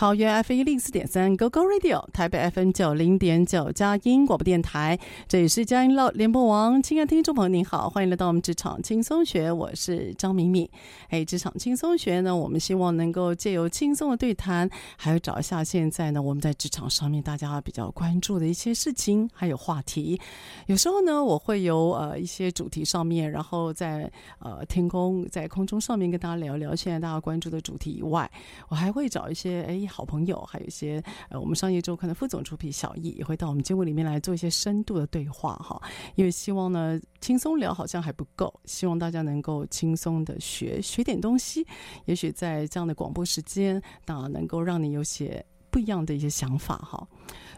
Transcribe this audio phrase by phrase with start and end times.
[0.00, 4.98] 桃园 F 一零四点三 GO GO Radio，台北 FM 九零点九佳音广播电台，
[5.28, 6.82] 这里是佳音乐联播网。
[6.82, 10.66] 亲爱的听众朋友，您好，欢迎来到我们职场轻松学，我是张敏敏。
[11.10, 20.18] 哎，职场轻松学呢，我们希望能够借由轻松的对谈，还有找一下现在呢我们在职场上面大家比较关注的一些事情，还有话题。
[20.64, 28.30] 有时候呢，我会有呃一些主题上面，然后在呃天空在空中上面跟大家聊聊现在大家关注的主题以外，
[28.70, 29.89] 我还会找一些哎。
[29.90, 35.80] 好朋友，还有一些呃，我们商业周刊的副总主笔小易也会到我们节目里面来做一些深度的对话哈，
[36.14, 41.66] 因为希望呢轻松聊好像还不够，希望大家能够轻松的学学点东西，
[42.06, 47.06] 也许在这样的广播时间，那能够让你有些不一样的一些想法哈。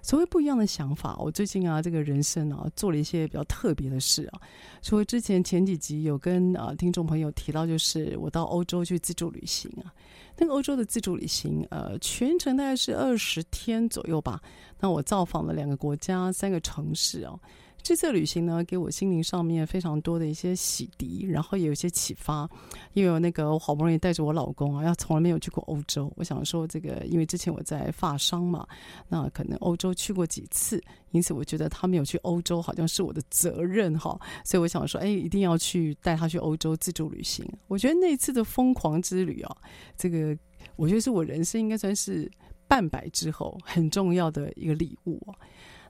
[0.02, 4.40] 所谓不一样的想法，我最近啊，这个人生啊，做了一些比较特别的事啊。
[4.82, 9.94] 所以之前前几集有跟啊听众朋友提到，就是我到欧洲去自助旅行啊。
[10.36, 14.40] 那个欧洲的自助旅行，呃，全程大概是二十天左右吧。
[14.80, 17.38] 那我造访了两个国家、三个城市哦。
[17.82, 22.48] 这次旅行呢，给我心灵上面非常多的一些洗涤，然后也有一些启发。
[22.93, 28.65] 因为那个我好不容易带着我老公啊，要从来没有去过欧洲，我想说这个，因为之前我在法商嘛，
[29.09, 34.16] 那可能欧洲去过几次，因此我觉得他没有去欧洲，好像是我的责任哈。
[34.44, 37.44] 所以我想说，哎，一定要去带他去欧洲自助旅行。
[37.66, 39.56] 我觉得那次的疯狂之旅啊，
[39.97, 40.38] 这个
[40.76, 42.31] 我觉得是我人生应该算是
[42.69, 45.34] 半百之后很重要的一个礼物啊。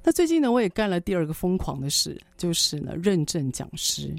[0.05, 4.15] 那最近呢，我也干了第二个疯狂的事，就是呢，认证讲师。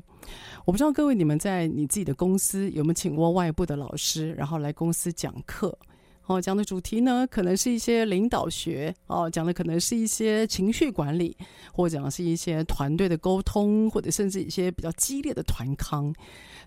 [0.66, 5.78] 我不知道各位你们在你自己的公司有没有请过外部的老师，然后来公司讲课。
[6.26, 11.36] 哦，讲的主题呢，可能是一些领导学哦，讲的可能是一些情绪管理，
[11.74, 16.16] 或者讲的是一些团队的沟通，或者甚至一些比较激烈的团康。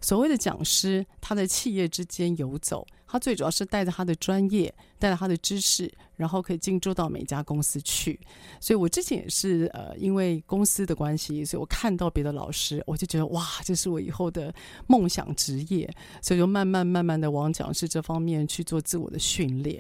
[0.02, 5.92] 所谓的讲师，他在企业之间游走，他最主要是带着他的专业，带着他的知识。
[6.16, 8.18] 然后可以进驻到每家公司去，
[8.58, 14.50] 所以我之前也是呃，因为公司的关系，所以我看到别的老师，我就觉得哇，这是我以后的
[14.86, 15.86] 梦想职业，
[16.22, 19.78] 所以就慢慢慢慢的往讲师这方面去做自我的训练。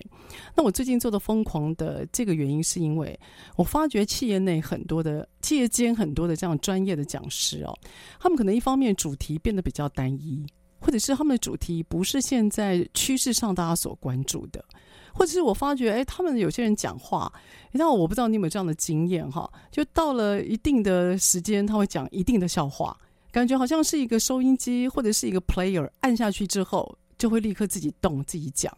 [0.54, 3.18] 那我最近做的疯狂的这个原因，是因为
[3.56, 7.74] 我发觉企业内很多的企业间很多的这样专业的讲师哦，
[8.20, 10.44] 他们可能一方面主题变得比较单一，
[10.86, 14.64] 或者是他们的主题不是现在趋势上大家所关注的。
[15.12, 17.32] 或者是我发觉，哎，他们有些人讲话，
[17.72, 19.50] 那我不知道你有没有这样的经验哈？
[19.72, 22.96] 就到了一定的时间，他会讲一定的笑话，
[23.32, 28.72] 感觉好像是一个收音机或者是一个 player 按下去之后，就会立刻自己动自己讲。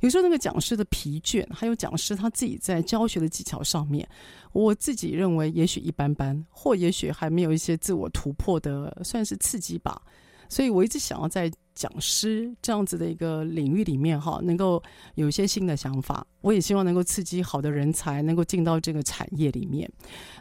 [0.00, 4.08] 有时候那个讲师的疲倦，还有讲师他自己在教学的技巧上面，
[4.52, 10.02] 我自己认为也许一般般，或也许还没有一些自我突破的，算是刺激吧。
[10.48, 14.82] 所以我一直想要在讲师这样子的一个领域里面哈，能够
[15.14, 16.26] 有一些新的想法。
[16.40, 19.90] 我也希望能够刺激好的人才能够进到这个产业里面。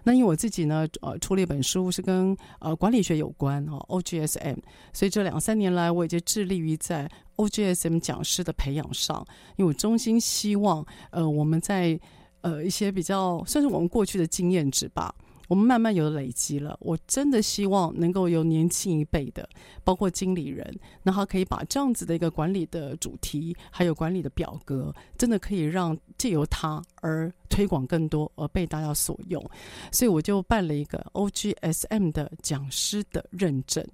[0.04, 4.58] 那因为我自己呢，呃，出了一本书是跟呃管理学有关哈，OGSM。
[4.94, 9.26] 所以这两三年来，我已经致力于在 OGSM 讲师的培养上。
[9.58, 12.00] 因为我衷心希望，呃，我们在
[12.42, 15.14] 呃一些比较算是我们过去的经验值吧。
[15.52, 16.78] 我们慢慢有累积了。
[16.80, 19.50] 我真的希望能够有年轻一辈的，
[19.84, 29.46] 包括经理人，那他可以把这样子的一个管理的主题，还有管理的表格，真的可以让借由他而推广更多，而被大家所用。
[29.92, 33.86] 所以我就办了一个 OGSM 的讲师的认证。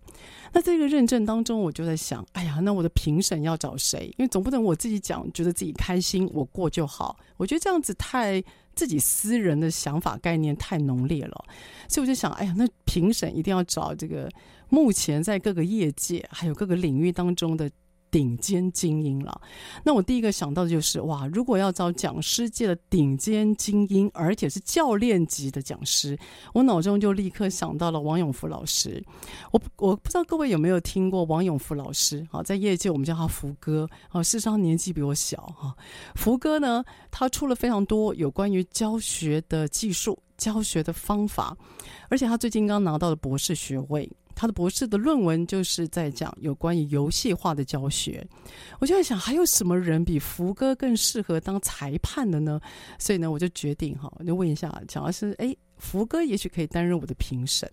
[0.53, 4.13] 那这个认证当中，我就在想，哎呀，那我的评审要找谁？
[4.19, 7.17] 因为总不能我自己讲，觉得自己开心，我过就好。
[7.37, 8.43] 我觉得这样子太。
[8.77, 11.45] 自己私人的想法概念太浓烈了，
[11.89, 14.29] 所以我就想，哎呀，那评审一定要找这个
[14.69, 17.69] 目前在各个业界还有各个领域当中的。
[18.09, 19.41] 顶尖精英了，
[19.83, 26.17] 那我第一个想到的就是哇，如果要找讲师界的顶尖精英，而且是教练级的讲师，
[26.53, 29.03] 我脑中就立刻想到了王永福老师。
[29.51, 32.25] 我我不知道各位有没有听过王永福老师？
[32.31, 33.89] 好，在业界我们叫他福哥。
[34.09, 35.75] 啊，事实上年纪比我小哈。
[36.15, 41.55] 福哥呢，他出了非常多有关于教学的技术、教学的方法，
[42.09, 44.09] 而且他最近刚拿到了博士学位。
[44.37, 48.23] 他的博士的论文就是在讲有关于游戏化的教学，
[48.77, 52.61] 我就在想，还有什么人比福哥更适合当裁判的呢？
[52.99, 55.55] 所以呢，我就决定哈，我就问一下蒋老师，哎。
[55.77, 57.69] 福哥也许可以担任我的评审。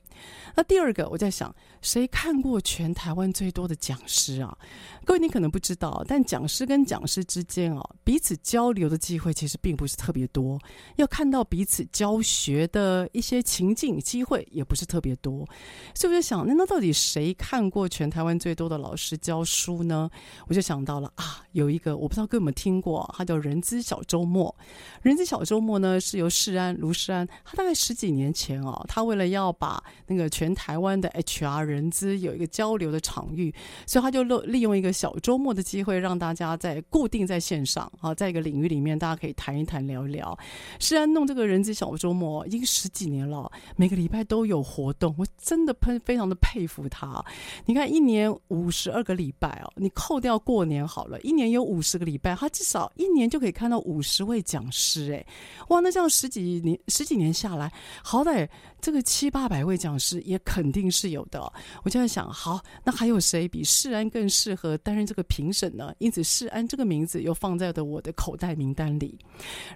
[0.55, 4.57] 那第二个，我在想，谁看过全台湾最多的讲师啊？
[5.05, 10.59] 各位，你可能不知道，但讲师跟讲师之间啊，彼此交流的机会其实并不是特别多，
[10.97, 15.47] 要看到彼此教学的一些情境机会也不是特别多。
[15.95, 20.09] 所以我就想，那那到底谁看过全台湾最多的老师教书呢？
[20.47, 24.55] 我就想到了啊，有一个我不知道各位有没有听过，他叫人资小周末。
[25.03, 33.55] 人资小周末呢，是由世安卢世安，他大概十几年前哦，他为了要把那个全台湾的 HR 人资有一个交流的场域，
[33.87, 40.37] 所以他就利用一个小周末的机会，让大家在固定在线上啊，在一个领域里面，大家可以谈一谈、聊一聊。
[40.79, 47.25] 虽然弄这个人资小周末已经十几年了，每个礼拜都有活动，我真的喷非常的佩服他。
[47.67, 55.27] 你看，一年五十二个礼拜哦，你扣掉过年好了，一年有五十个礼拜，他至少一年就可以看到五十位讲师，哎，
[55.69, 57.73] 哇，那这样十几年十几年下来。
[58.03, 58.49] 好歹
[58.81, 61.41] 这个七八百位讲师也肯定是有的，
[61.83, 65.95] 我就在想，好，那还有谁比世安更适合担任这个评审呢？
[65.99, 69.19] 因此，世安这个名字又放在了我的口袋名单里。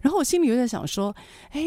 [0.02, 1.14] 然后我心里又在想说，
[1.50, 1.62] 哎，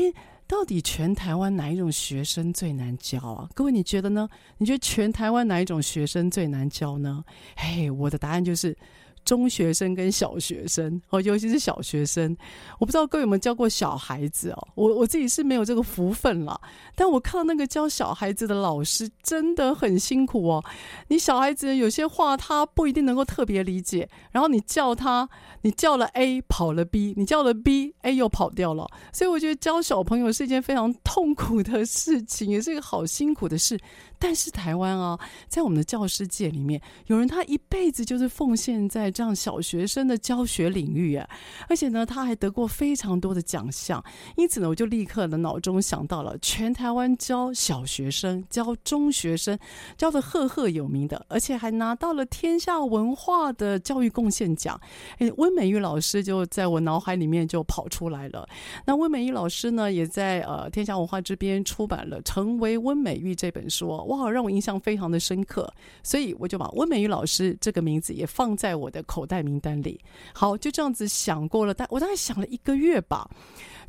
[0.48, 3.50] 到底全台湾哪一种学生最难教啊？
[3.54, 4.30] 各位你觉得呢？
[4.58, 7.24] 你觉得全台湾哪一种学生最难教呢？
[7.56, 8.78] 嘿，我的答案就是。
[9.24, 12.36] 中学生跟小学生哦，尤其是小学生，
[12.80, 14.68] 我不知道各位有没有教过小孩子哦。
[14.76, 16.60] 我我自己是没有这个福分了，
[16.96, 20.64] 但我看到那个教小孩子的老师真的很辛苦哦。
[21.08, 25.28] 你小孩子有些话他不一定能够特别理解，然后你叫他，
[25.62, 28.88] 你叫了 A 跑了 B，你叫了 B，A 又跑掉了。
[29.14, 33.80] 所以我觉得教小朋友是一件非常痛苦的事情，也是一个好辛苦的事。
[34.24, 35.20] 但是台湾啊，
[35.50, 41.28] 在我们的教师界里面，有人他一辈子就是奉献在这样小学生的教学领域啊，
[41.68, 44.02] 而且呢，他还得过非常多的奖项。
[44.38, 49.58] 因此呢，我就立刻的脑中想到了全台湾教小学生、教中学生
[49.98, 54.80] 教的赫赫有名的，而且还拿到了天下文化的教育贡献奖。
[55.18, 58.48] 诶，温美玉老师就在我脑海里面就跑出来了。
[58.86, 63.90] 那温美玉老师呢，也在呃天下文化这边出版了《成为温美玉》这本书。
[64.12, 70.00] 哇，让我印象非常的深刻，所以我就把温美玉老师这个名字也放在我的口袋名单里。
[70.34, 73.30] 好，就这样子想过了，但我大概想了一个月吧。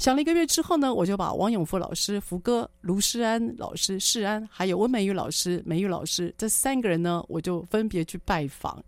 [0.03, 8.83] 想了一个月之后呢，我就把王永福老师、福哥、卢世安老师、世安，还有温美玉老师、美玉老师这三个人呢，我就分别去拜访。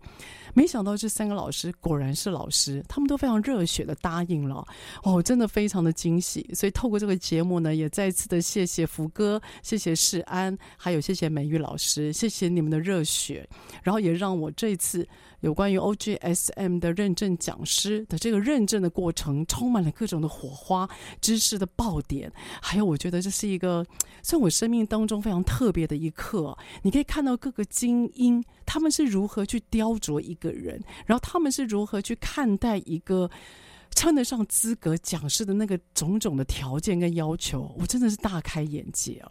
[0.53, 4.65] 没想到这三个老师果然是老师，他们都非常热血的答应了，
[5.03, 6.49] 哦，真的非常的惊喜。
[6.53, 13.47] 所以透过这个节目呢，也再次的谢谢福哥，谢谢世安，还有谢谢美玉老师，谢谢你们的热血，
[13.83, 15.05] 然后也让我这次
[15.41, 20.89] 有关于 OGSM 的认证讲师的这个认证的过程，充满了各种的火花、
[21.21, 22.31] 知识的爆点，
[22.61, 23.85] 还有我觉得这是一个
[24.23, 26.57] 算我生命当中非常特别的一刻。
[26.81, 30.55] 你可以看到各个精英他们是如何去雕琢一个。
[30.55, 33.29] 人，然后他们是如何去看待一个
[33.93, 39.29] 称得上资格讲师的那个种种的条件跟要求，我真的是大开眼界啊！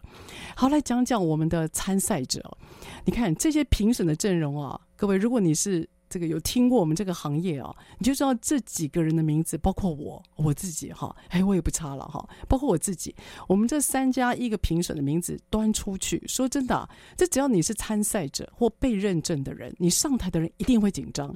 [0.55, 2.57] 好，来讲讲我们的参赛者。
[3.05, 13.13] 你看这些评审的阵容啊，各位，如果你是这个有听过我们这个行业啊，你就知道这几个人的名字，包括我我自己哈，哎，我也不差了哈，包括我自己，
[13.49, 21.35] 我们这三家一个评审的名字端出去，说真的，这只要你是参赛者或被认证的人，你上台的人一定会紧张，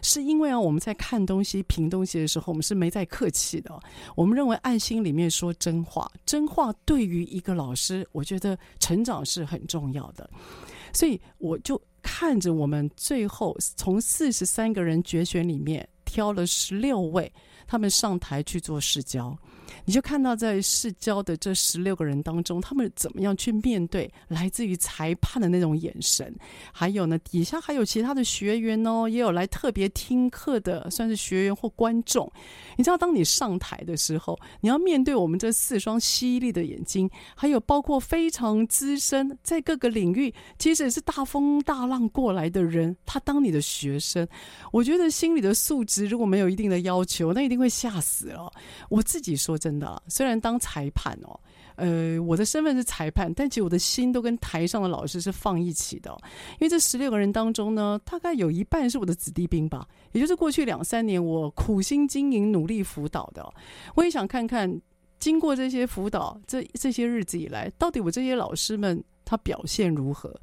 [0.00, 3.76] 是因为啊，我们在看东西、评东西的时候，我们是没在客气的，
[4.14, 10.30] 我们认为爱心里面说真话，真话对于一个老师，我觉得成长是很重要的，
[10.92, 11.80] 所以我就。
[12.02, 17.30] 看着我们最后从四十三个人决选里面挑了十六位，
[17.66, 19.36] 他们上台去做试教。
[19.84, 26.34] 你就看到在市郊的这十六个人当中，他们怎么样去面对来自于裁判的那种眼神，
[26.72, 32.30] 还有呢，底下还有其他的学员哦，也有来特别听课的，算是学员或观众。
[32.76, 44.26] 你知道，当你上台的时候，你要面对我们这四双犀利的眼睛，还有包括非常资深，在各个领域其实是大风大浪过来的人，他当你的学生，
[44.72, 48.52] 我觉得心理的素质如果没有一定的要求，那一定会吓死了。
[48.88, 49.60] 我自己说。
[49.60, 51.38] 真的，虽然当裁判哦，
[51.76, 56.10] 呃，我的身份是裁判，但其实我的心都跟台上的老师是放一起的。
[56.54, 63.52] 因为这十六个人当中呢，大概有一半是我的子弟兵吧，也就是过去两三年我苦心经营、努力辅导的。
[63.94, 64.80] 我也想看看，
[65.18, 70.34] 经过这些辅导，这这些日子以来，到底我这些老师们他表现如何？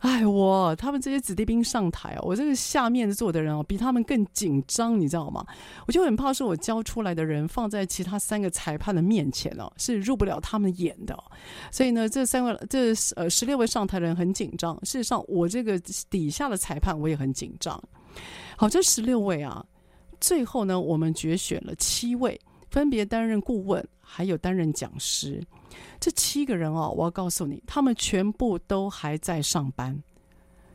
[0.00, 5.44] 哎，我他们这些子弟兵上台哦，我这个下面坐的人哦，比他们更紧张，你知道吗？
[5.86, 11.16] 我就很怕是，我教出来的人放在其他三个裁判的面前哦，是入不了他们眼的。
[11.70, 14.74] 所以呢，这三位这呃十六位上台的人很紧张。
[14.84, 15.78] 事实上，我这个
[16.10, 17.82] 底下的裁判我也很紧张。
[18.56, 19.64] 好，这十六位啊，
[20.20, 22.38] 最后呢，我们决选了七位，
[22.70, 25.42] 分别担任顾问，还有担任讲师。
[25.98, 30.02] 这七个人哦，我要告诉你，他们全部都还在上班，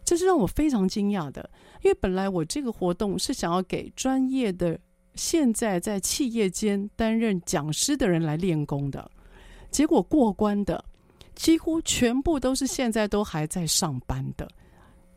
[0.03, 1.49] 这是让我非常惊讶的。
[1.83, 4.79] 因为本来我这个活动是想要给专业的、
[5.15, 9.09] 现在在企业间担任讲师的人来练功的，
[9.69, 10.83] 结果过关的
[11.35, 14.47] 几乎全部都是现在都还在上班的。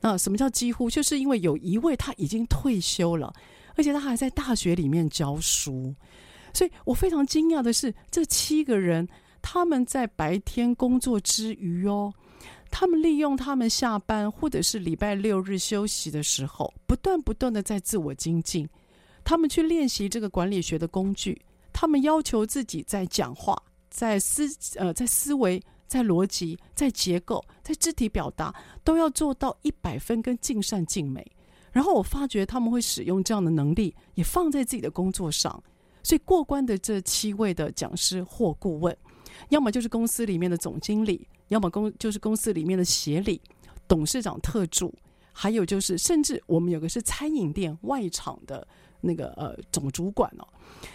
[0.01, 0.91] 那什么叫几乎？
[0.91, 3.33] 就是因为有一位他已经退休了，
[3.75, 5.95] 而且他还在大学里面教书，
[6.53, 9.09] 所以我非常惊讶的是，这七个人。
[9.47, 12.11] 他们在白天工作之余哦，
[12.71, 18.67] 他们利用他们下班或者是礼拜六日休息的时候，不断不断的在自我精进。
[19.23, 21.39] 他们去练习这个管理学的工具，
[21.75, 23.55] 他们要求自己在讲话、
[23.91, 31.23] 在思呃在思维、在逻辑、在结构、在肢体表达都要做到一百分跟尽善尽美。
[31.71, 35.63] 然后我发觉他们会使用这样的能力，也放在自己的工作上。
[36.03, 38.97] 所以过关的这七位的讲师或顾问。
[39.49, 43.41] 要么就是公司里面的总经理，要么公就是公司里面的协理、
[43.89, 44.95] 董事长特助，
[45.33, 48.67] 还有就是甚至我们有个是餐饮店外场的
[49.01, 50.49] 那个呃总主管哦，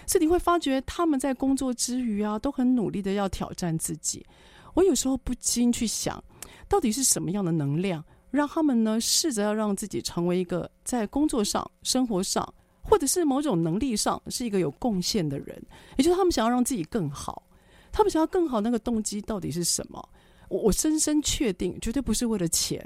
[0.08, 4.26] 所以你会发觉他们在工作之余啊，都很努力的要挑战自己。
[4.74, 6.24] 我有时候不禁去想，
[6.68, 15.62] 到底是什么样的能量，让他们呢试着要让自己成为一个在工作上、生活上，或者是某种能力上是一个有贡献的人，
[15.98, 17.44] 也就是他们想要让自己更好。
[17.92, 20.10] 他们想要更好，那个动机到底是什么？
[20.48, 22.84] 我我深深确定，绝对不是为了钱。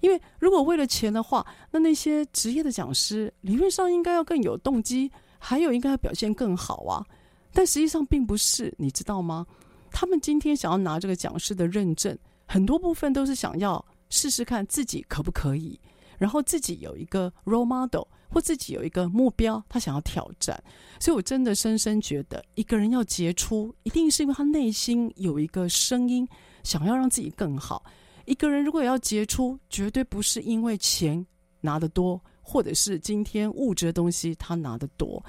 [0.00, 7.04] 因为如果为了钱的话，那那些职业的讲师理论上应该要更有动机，还有应该要表现更好啊。
[7.52, 9.46] 但实际上并不是，你知道吗？
[9.90, 15.80] 他们今天想要拿这个讲师的认证，很多部分都是想要试试看自己可不可以。
[16.18, 20.62] 然后自己有一个 role model，或自己有一个目标，他想要挑战。
[21.00, 26.26] 所以我真的深深觉得，一个人要杰出，一定是因为他内心有一个声音，
[26.62, 27.84] 想要让自己更好。
[28.24, 31.24] 一个人如果要杰出，绝对不是因为钱
[31.60, 35.24] 拿得多，或者是今天物质的东西他拿得多。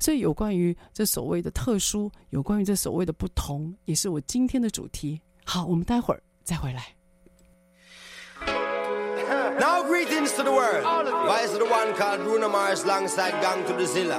[0.00, 5.20] 所以有关于这所谓的特殊，有关于这所谓的不同，也是我今天的主题。
[5.44, 6.99] 好，我们待会儿再回来。
[9.60, 10.82] Now greetings to the world.
[11.26, 14.18] Vice of the one called Bruno Mars alongside Gang to the Zilla.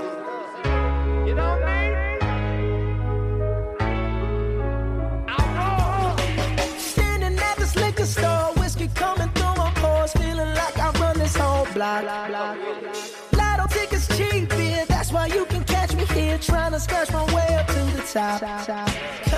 [1.25, 1.89] You know what I
[6.67, 6.77] mean?
[6.77, 11.35] Standing at this liquor store, whiskey coming through my pores, feeling like I run this
[11.35, 12.03] whole block.
[13.33, 17.25] Lotto tickets cheap, yeah, that's why you can catch me here, trying to scratch my
[17.33, 18.41] way up to the top.
[18.41, 19.30] Cause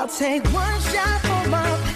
[0.00, 1.89] I'll take one shot for my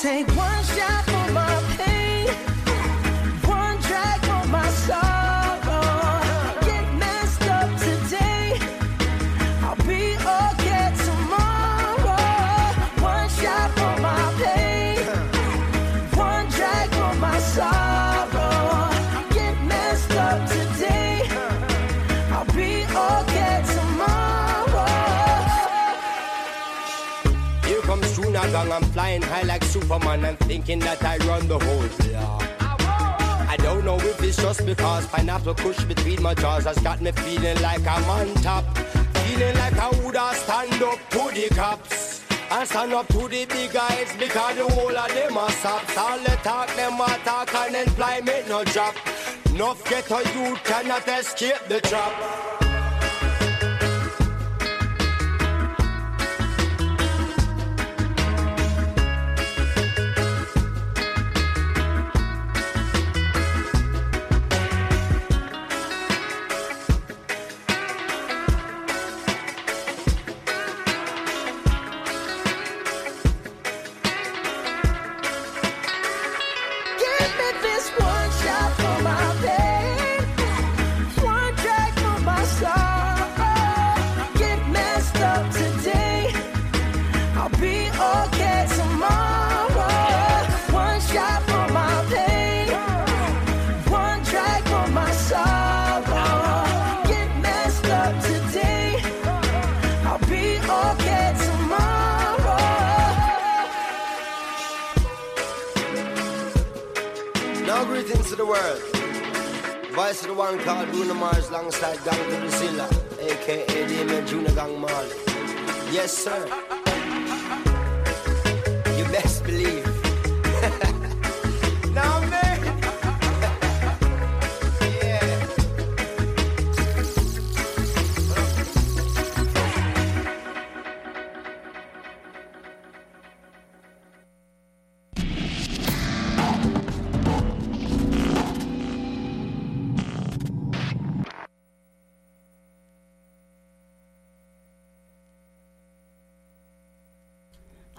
[0.00, 0.57] take one
[29.18, 30.24] flying high like Superman.
[30.24, 32.42] I'm thinking that I run the whole block.
[32.60, 37.12] I don't know if it's just because pineapple kush between my jaws has got me
[37.12, 38.64] feeling like I'm on top.
[39.18, 42.22] Feeling like I woulda stand up to the cops.
[42.50, 45.96] And stand up to the big guys because the whole of them are sops.
[45.96, 48.94] All the talk, them a talk and employment no drop.
[49.50, 52.37] Enough get a youth cannot escape the trap.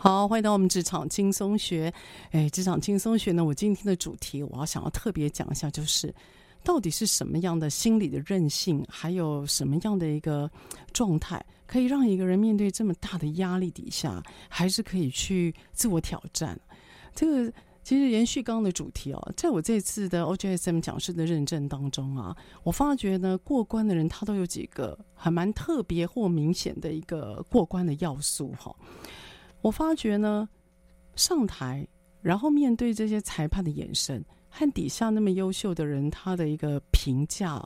[0.02, 1.94] 好，欢迎到我们职场轻松学。
[2.32, 6.16] 哎，职场轻松学呢，我今天的主题我要想要特别讲一下，就是
[6.64, 10.50] 到底是什么样的心理的韧性，还有什么样的一个
[10.94, 16.58] 状态，可以让一个人面对这么大的压力底下，还是可以去自我挑战。
[17.14, 17.52] 这个
[17.84, 22.34] 其实延续刚刚的主题哦，在我这次的 OJSM 讲师的认证当中啊，
[22.64, 28.74] 我发觉呢，过关的人他都有几个还蛮特别或明显的一个过关的要素哈。
[29.62, 30.48] 我发觉呢，
[31.16, 31.88] 上台
[32.22, 37.62] 然后面对这些裁判的眼神和底下那么优秀的人他的一个评价，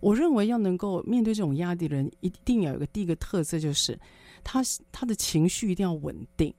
[0.00, 3.98] 我认为要能够面对这种压力的人，一定要有个第一个特色，就是
[4.42, 6.52] 他他的情绪一定要稳定。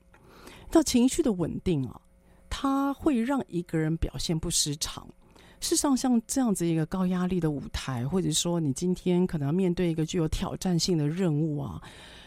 [0.70, 2.00] 那情绪的稳定啊，
[2.50, 5.06] 他会让一个人表现不失常。
[5.60, 11.80] 事实上，像这样子一个高压力的舞台，或者说你今天可能要面对一个具有挑战性的任务啊。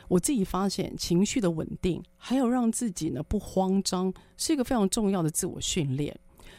[0.10, 6.14] 我自己发现，情绪的稳定，还有让自己呢不慌张，是一个非常重要的自我训练。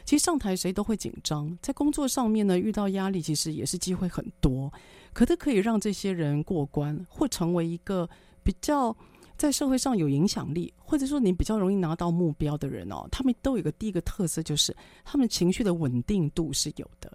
[0.05, 4.73] 其实上台谁都会紧张，在工作上面呢遇到压力，其实也是机会很多。
[5.13, 8.09] 可是可以让这些人过关，或成为一个
[8.43, 8.97] 比较
[9.37, 13.07] 在社会上有影响力，或者说你比较容易拿到目标的人哦。
[13.11, 17.13] 他们都有一个第一个特色，就是他们情绪的稳定度是有的。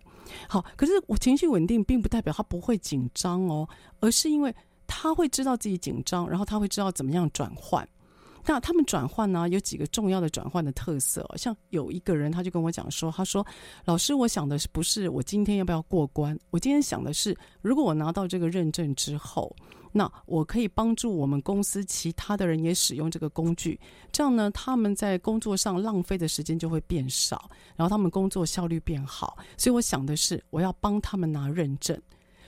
[0.47, 3.67] 好，可是我情绪稳定，并不代表他不会紧张哦，
[4.01, 4.53] 而是因为。
[4.87, 7.87] 他会知道自己紧张，然后他会知道怎么样转换。
[8.47, 11.27] 那他们转换呢，有几个重要的转换的特色。
[11.35, 13.43] 像有一个人，他就跟我讲说：“他说，
[13.85, 16.37] 老师，我想的是不是我今天要不要过关？
[16.51, 19.51] 我今天想的是，如果我拿到这个认证之后，
[19.91, 23.79] 那我可以帮助我们公司其他的人也使用这个工具，
[24.11, 29.35] 这样呢，他们在工作上浪费的时间就会变少，然后他们工作效率变好。
[29.57, 31.99] 所以我想的是，我要帮他们拿认证。”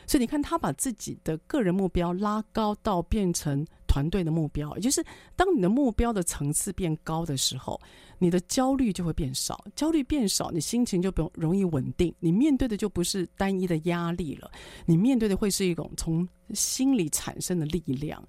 [0.07, 7.79] 所以你看，他把自己的个人目标拉高到变成团队的目标，也就是当你的目标的层次变高的时候，
[8.17, 14.49] 你的焦虑就会变少，焦虑变少，你心情就不容易稳定，你面对的就不是单一的压力了，
[14.85, 18.25] 你面对的会是一种从心里产生的力量。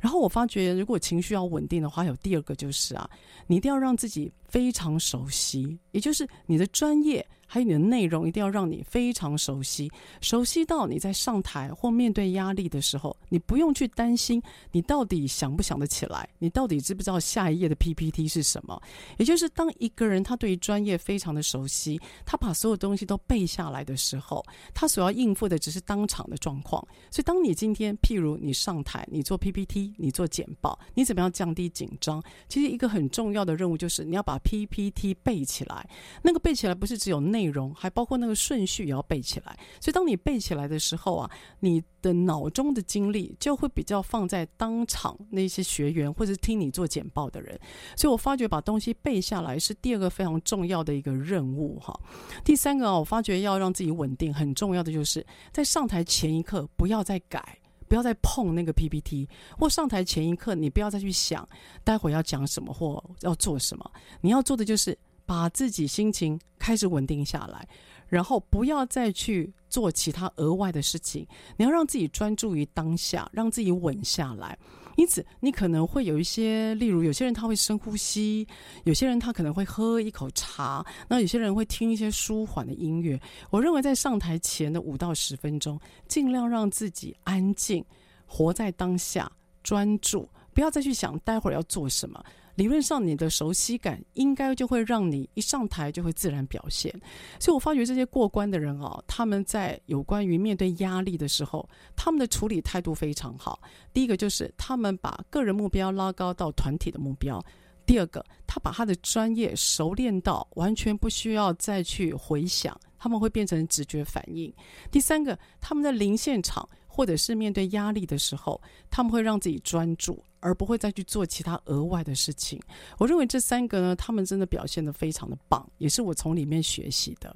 [0.00, 3.08] 然后我发觉，如果情绪要稳定的话，有第二个就是啊，
[3.46, 7.24] 你一定要让自己非常熟悉，也就是你的专业。
[7.52, 18.80] 还有你的内容一定要让你非常熟悉，熟悉到你在上台或面对压力的时候，你不用去担心你到底想不想得起来，你到底知不知道下一页的 PPT 是什么。
[19.18, 26.82] 也就是当一个人他对于专业非常的熟悉，他把所有东西都背下来的时候，他所要应付的只是当场的状况。
[27.10, 32.22] 所以当你今天譬如你上台，你做 PPT，你做简报，你怎么样降低紧张？
[32.48, 35.86] 其实一个很重要的任务就是你要把 PPT 背起来。
[36.22, 37.41] 那个背起来不是只有内。
[37.42, 47.58] 内容还包括那个顺序也要背起来，所以当你背起来的时候啊，你的脑中的精力就会比较放在当场那些学员或者听你做简报的人。
[47.96, 51.98] 所以我发觉把东西背下来是第二个非常重要的一个任务哈。
[52.44, 59.28] 第三个啊，我发觉要让自己稳定，很重要的就是在上台前一刻不要再改，不要再碰那个 PPT，
[59.58, 61.48] 或上台前一刻你不要再去想
[61.82, 64.96] 待会要讲什么或要做什么，你要做的就是。
[65.24, 67.66] 把自己心情开始稳定下来，
[68.08, 71.26] 然后不要再去做其他额外的事情。
[71.56, 74.58] 你要让自己专注于当下，让自己稳下来。
[74.96, 78.46] 因此，你可能会有一些，例如有些人他会深呼吸，
[78.84, 83.18] 有些人他可能会喝一口茶，那有些人会听一些舒缓的音乐。
[83.48, 87.82] 我认为在上台前的五到十分钟，尽量让自己安静，
[88.26, 89.32] 活在当下，
[89.62, 92.22] 专注，不要再去想待会儿要做什么。
[92.56, 96.92] 理论上，你的熟悉感应该就会让你一上台就会自然表现。
[97.40, 103.60] 所以我发觉这些过关的人啊，他们在有关于面对压力的时候，他们的处理态度非常好。
[103.92, 107.40] 第一个就是他们把个人目标拉高到团体的目标；
[107.86, 114.52] 第二个，他把他的专业熟练到完全不需要再去回想，他们会变成直觉反应；
[114.90, 120.22] 第三个，他们在临现场或者是面对压力的时候，他们会让自己专注。
[120.44, 122.60] 而不会再去做其他额外的事情。
[122.98, 127.32] 我认为这三个呢，他们真的表现得非常的棒，也是我从里面学习的。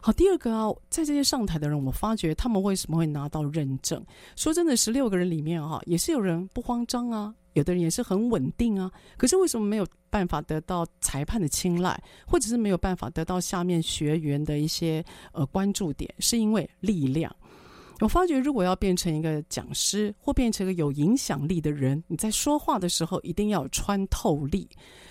[0.00, 4.04] 好，第二个啊，在这些上台的人，我发觉他们为什么会拿到认证？
[4.34, 8.90] 说真的，十六个人里面啊，也是有人不慌张啊，有的人也是很稳定啊。
[9.16, 16.12] 可是为什么没有办法得到裁判的青睐，或者是没有办法得到下面学员的一些呃关注点？
[16.18, 17.32] 是因为力量。
[18.00, 24.68] 我发觉，如果要变成一个讲师或变成一个有影响力的人，你在说话的时候一定要有穿透力。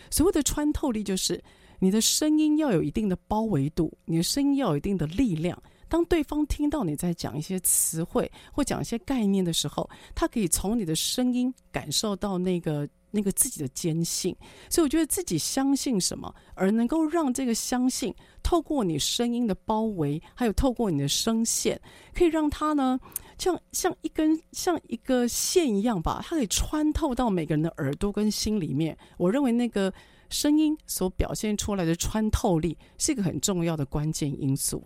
[0.09, 1.41] 所谓的穿透力，就是
[1.79, 5.57] 你的声音要有一定的包围度，你的声音要有一定的力量。
[5.87, 12.87] 当对方听到你在讲一些词汇或讲一些概念的时候，他可以从你的声音感受到那个。
[13.11, 14.35] 那个自己的坚信，
[14.69, 21.79] 所以我觉得自己相信什么，而能够让这个相信透过你声音的包围，还有透过你的声线，
[22.13, 22.99] 可以让它呢，
[23.37, 28.97] 像像一根像一个线一样吧，它可以穿透到每个人的耳朵跟心里面。
[29.17, 29.93] 我认为那个
[30.29, 34.81] 声音所表现出来的穿透力是一个很重要的关键因素。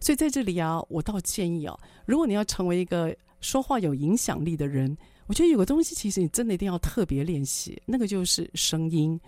[0.00, 4.96] 所以在这里啊，我倒建议啊，如果你要成为一个说话有影响力的人。
[5.30, 9.18] 我觉得有个东西，其实你真的一定要特别练习，那个就是声音。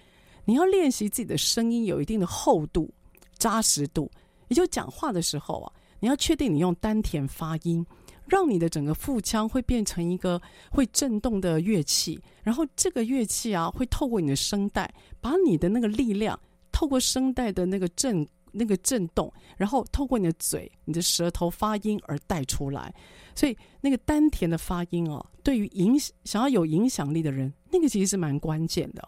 [0.45, 2.93] 你要练习自己的声音有一定的厚度、
[3.39, 4.11] 扎实度。
[4.49, 7.87] 也就讲话的时候啊，你要确定你用丹田发音，
[8.27, 16.37] 让你的整个腹腔会变成一个会震动的乐器，然后这个乐器啊，会透过你的声带，把你的那个力量
[16.73, 18.27] 透过声带的那个震。
[18.53, 22.95] 那个震动，然后透过你的嘴、你的舌头发音而带出来，
[23.35, 29.07] 所以那个丹田的发音哦，对于影想要有影响力的人，那个其实是蛮关键的。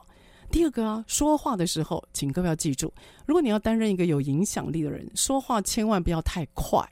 [0.50, 2.92] 第二个啊，说话的时候，请各位要记住，
[3.26, 6.88] 如果你要担任一个有影响力的人，说话千万不要太快。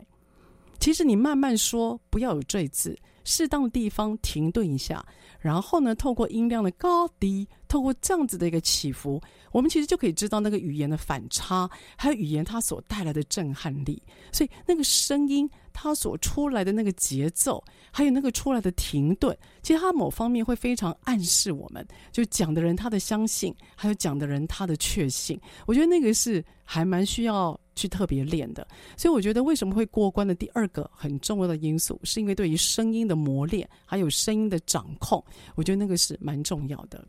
[0.81, 5.05] 其实你慢慢说，不要有赘字，适当的地方停顿一下。
[5.41, 14.01] 然后呢，透过音量的高低，透过这样子的一个起伏，我们其实就可以知道那个语言的反差，还有语言它所带来的震撼力。
[14.31, 25.41] 所以那个声音它所出来的那个节奏，还有那个出来的停顿，其实它某方面会非常暗示我们，就讲的人他的相信，还有讲的人他的确信。
[25.67, 27.59] 我觉得那个是还蛮需要。
[27.75, 37.05] 去特别练的，所以我觉得为什么会过关的第二个很重要的因素，是因为对于声音的磨练，还有声音的掌控，我觉得那个是蛮重要的。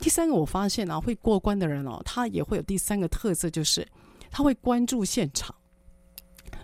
[0.00, 3.86] 第三个，我发现啊，会过关的人哦，他也会有第三个特色，就是
[4.30, 5.54] 他会关注现场。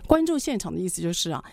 [0.07, 1.43] 关注现场的意思就是啊，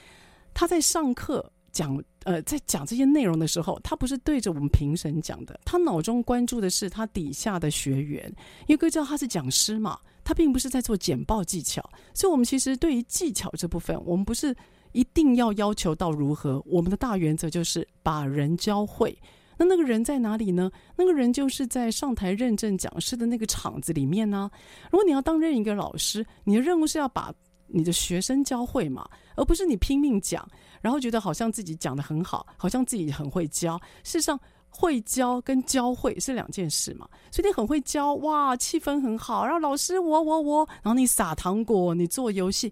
[0.54, 8.26] 他在上课讲呃，在讲这些内容的时候，他不是对着我们评审讲的，他脑中关注的是他底下的学员，
[8.68, 9.98] 因为各位知道他是讲师嘛。
[10.24, 11.82] 他并不是在做简报技巧，
[12.14, 14.54] 所以我们其实对于技巧这部分，我们不是
[14.92, 16.62] 一定要要求到如何。
[16.64, 19.18] 我们的大原则就是把人教会。
[19.58, 20.70] 那那个人在哪里呢？
[20.94, 24.48] 那个人就是在上台认证讲师的那个场子里面呢、
[24.92, 27.34] 如果你要当任一个老师，你的任务是要把
[27.72, 30.46] 你的学生教会嘛，而不是你拼命讲，
[30.80, 33.78] 然后觉得好像自己讲得很好，好像自己很会教。
[34.04, 37.08] 事实上，会教跟教会是两件事嘛。
[37.30, 42.68] 所以你很会教，哇，气氛很好，然后老师我我我，然后你撒糖果，你做游戏。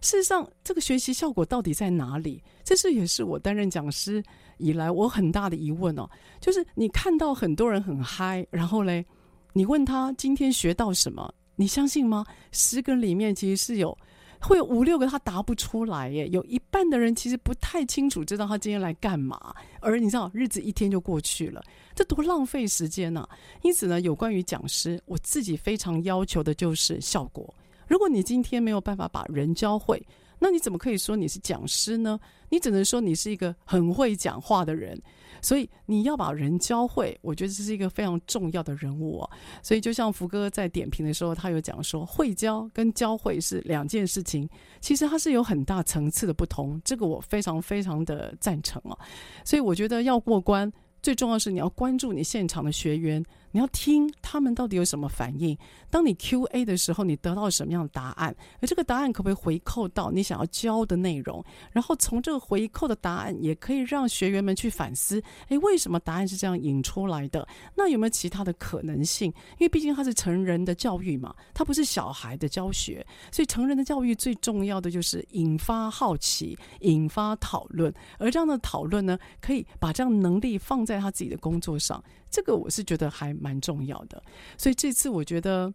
[0.00, 2.42] 事实上，这个学习效果到底在哪里？
[2.64, 4.20] 这是也是我担任讲师
[4.58, 6.08] 以来我很大的疑问哦。
[6.40, 9.06] 就是你看到很多人很嗨，然后嘞，
[9.52, 12.26] 你问他今天学到什么，你相信吗？
[12.50, 13.96] 十个里面其实是有
[14.42, 21.62] 会有五六个他答不出来耶，有一半的人其实不太清楚知道他今天来干嘛，而你知道日子一天就过去了，
[21.94, 23.26] 这多浪费时间呐！
[23.62, 27.54] 因此呢，有关于讲师，我自己非常要求的就是效果。
[27.86, 30.04] 如果你今天没有办法把人教会，
[30.38, 32.18] 那你怎么可以说你是讲师呢？
[32.48, 35.00] 你只能说你是一个很会讲话的人。
[35.42, 39.30] 所以你要把人教会，我觉得这是一个非常重要的人物哦。
[39.62, 44.48] 所以就像福哥在点评的时候，他有讲说，会教跟教会是两件事情，
[44.80, 46.80] 其实它是有很大层次的不同。
[46.82, 48.98] 这个我非常非常的赞成哦。
[49.44, 53.22] 所以我觉得要过关，最重要是你要关注你现场的学员。
[53.52, 55.56] 你要听他们到底有什么反应？
[55.90, 58.34] 当你 Q&A 的时候，你得到什么样的答案？
[58.60, 61.44] 而这个答案可不可以回扣到你想要教的内容？
[61.70, 67.46] 然后从这个回扣的答案，也可以让学员们去反思：诶，为什么答案是这样引出来的？
[67.74, 69.30] 那有没有其他的可能性？
[69.58, 77.92] 因为毕竟它是成人的教育嘛，它不是小孩的教学，所以成人的教育最重要的就是引发好奇、引发讨论。
[78.18, 82.02] 而这样的讨论呢，可以把这样能力放在他自己的工作上。
[82.32, 84.20] 这个我是觉得还蛮重要的，
[84.56, 85.72] 所以这次我觉得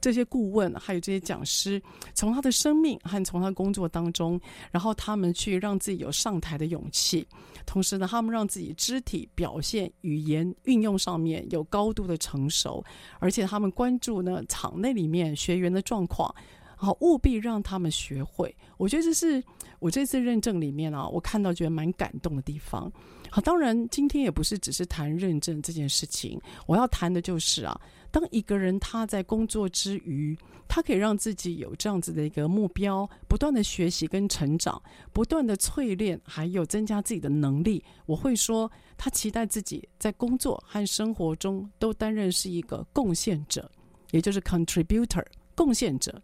[0.00, 1.80] 这些顾问还有这些讲师，
[2.12, 4.38] 从他的生命和从他工作当中，
[4.72, 7.26] 然后他们去让自己有上台的勇气，
[7.64, 12.84] 同时呢，他们让自己肢体表现、语言运用上面有高度的成熟，
[13.20, 16.32] 而且他们关注呢场内里面学员的状况，
[16.76, 18.54] 好，务必让他们学会。
[18.76, 19.42] 我觉得这是
[19.78, 22.92] 我这次认证里面啊，我看到觉得蛮感动的地方。
[23.30, 27.78] 好，当然今天也不是只是谈认证这件事情，我要谈的就是啊，
[28.10, 30.36] 当一个人他在工作之余，
[30.68, 34.80] 他可以让自己有这样子的一个目标，不断的学习跟成长，
[35.12, 37.84] 不断的淬炼，还有增加自己的能力。
[38.06, 43.70] 我会说，他期待自己在工作和生活中都担任是一个贡献者，
[44.12, 46.22] 也就是 contributor，贡献者。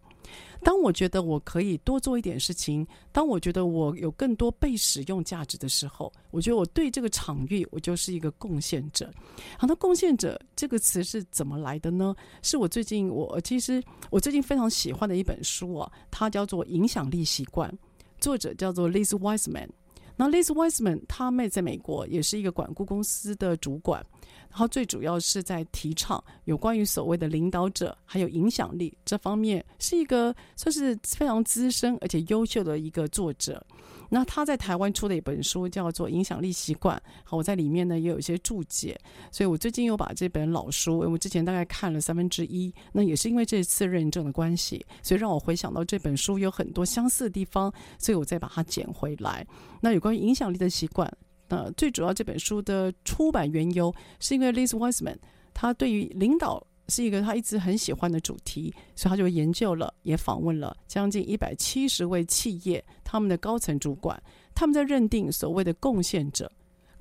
[0.65, 9.13] 当我觉得我可以多做一点事情，当我觉得我有更多被使用价值的时候，我觉得我对这个场域，我就是一个贡献者。
[9.59, 12.15] 好，那贡献者这个词是怎么来的呢？
[12.43, 17.69] 是我最近我其实我最近非常喜欢的一本书啊，它叫做《影响力习惯》，
[18.21, 19.69] 作者叫做 Liz Wiseman。
[20.15, 24.05] 那 Liz Wiseman 他妹在美国也是一个管顾公司的主管。
[24.53, 33.65] 然后最主要是在提倡有关于所谓的领导者还有影响力这方面，是一个算是非常资深而且优秀的一个作者。
[34.11, 39.01] 那他在台湾出的一本书叫做《影响力习惯》，好，我在里面呢也有一些注解。
[39.31, 49.47] 所以我最近又把这本老书，我之前大概看了三分之一，那也是因为这次认证的关系，所以让我回想到这本书有很多相似的地方，所以我再把它捡回来。
[49.81, 51.11] 那有关于影响力的习惯。
[51.53, 55.19] 呃，最主要这本书的出版缘由，是因为 Liz Wiseman，
[55.53, 64.19] 他对于领导是一个他一直很喜欢的主题，所以他就研究了，也访问了将近一百七十位企业他们的高层主管，
[64.55, 66.51] 他们在认定所谓的贡献者、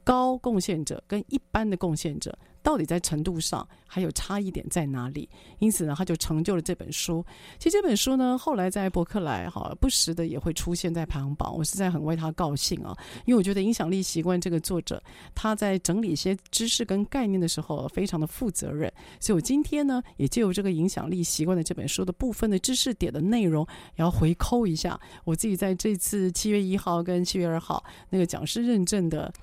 [0.03, 2.37] 高贡献者跟一般的贡献者。
[2.63, 5.27] 到底在程度上还有差异点在哪里？
[5.59, 7.25] 因此呢，他就成就了这本书。
[7.57, 11.55] 其实这本书呢，后来在博客来哈，不时的也会出现在排行榜。
[11.55, 12.95] 我实在很为他高兴啊，
[13.25, 15.01] 因为我觉得影响力习惯这个作者
[15.33, 18.91] 他在整理一些知识跟概念的时候非常的负责任。
[19.19, 29.33] 所以我今天呢，也借由这个影响力习惯的这本书的部分的知识点的内容，也要回扣一下我自己在这次七月一号跟七月二号那个讲师认证的。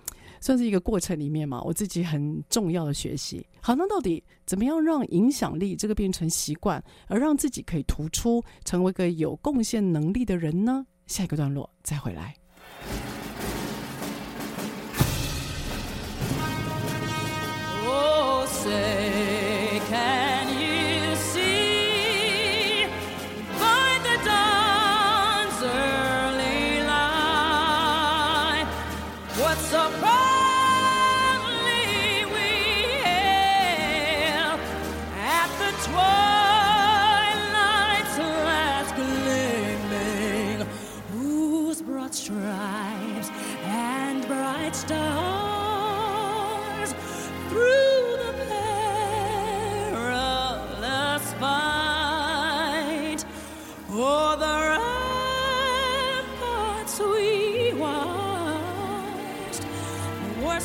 [0.40, 3.46] 算是一个过程里面嘛我自己很重要的学习。
[3.61, 10.87] 好那到底怎么样让影响力这个变成习惯而让自己可以突出成为个有贡献能力的人呢？
[11.07, 12.35] 下一个段落再回来。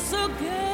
[0.04, 0.73] so good.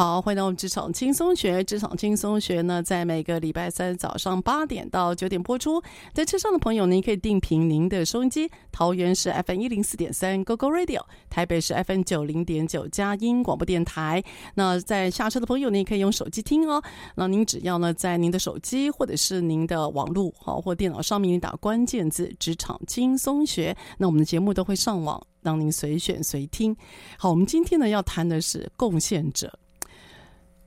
[0.00, 1.62] 好，欢迎到我们职场轻松学。
[1.62, 5.78] 职场轻松学呢，在每个礼拜三早上八点到九点播出。
[6.14, 14.24] 在车上的朋友，您可以定频您的收音机，桃园是 FM 一零四点三 GoGo Radio，台北是 FM 九零点九佳音广播电台。
[14.54, 16.82] 那在下车的朋友，您可以用手机听哦。
[17.16, 26.74] 那您只要呢，在您的手机或者是您的网络好或电脑上面，你打关键字“职场轻松学”，那我们的节目都会上网，让您随选随听。
[27.18, 29.52] 好，我们今天呢要谈的是贡献者。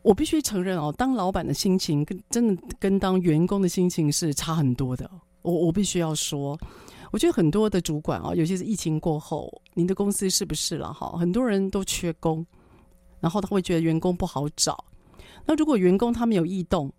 [0.04, 5.10] 我必须承认哦，当老板的心情跟真的跟当员工的心情是差很多的。
[5.42, 6.58] 我我必须要说，
[7.12, 11.18] 我觉得很多的主管啊，尤其是疫情过后，您的公司是不是了哈？
[11.18, 12.46] 很多人都缺工，
[13.20, 14.84] 然后他会觉得员工不好找。
[15.46, 16.92] 那如果员工他们有异动，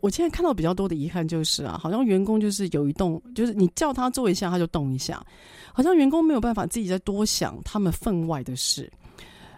[0.00, 5.24] 我现在看到比较多的遗憾就是啊，好像员工就是有一动，就是你叫他做一下他就动一下，
[5.72, 8.92] 好像员工没有办法自己再多想他们分外的事。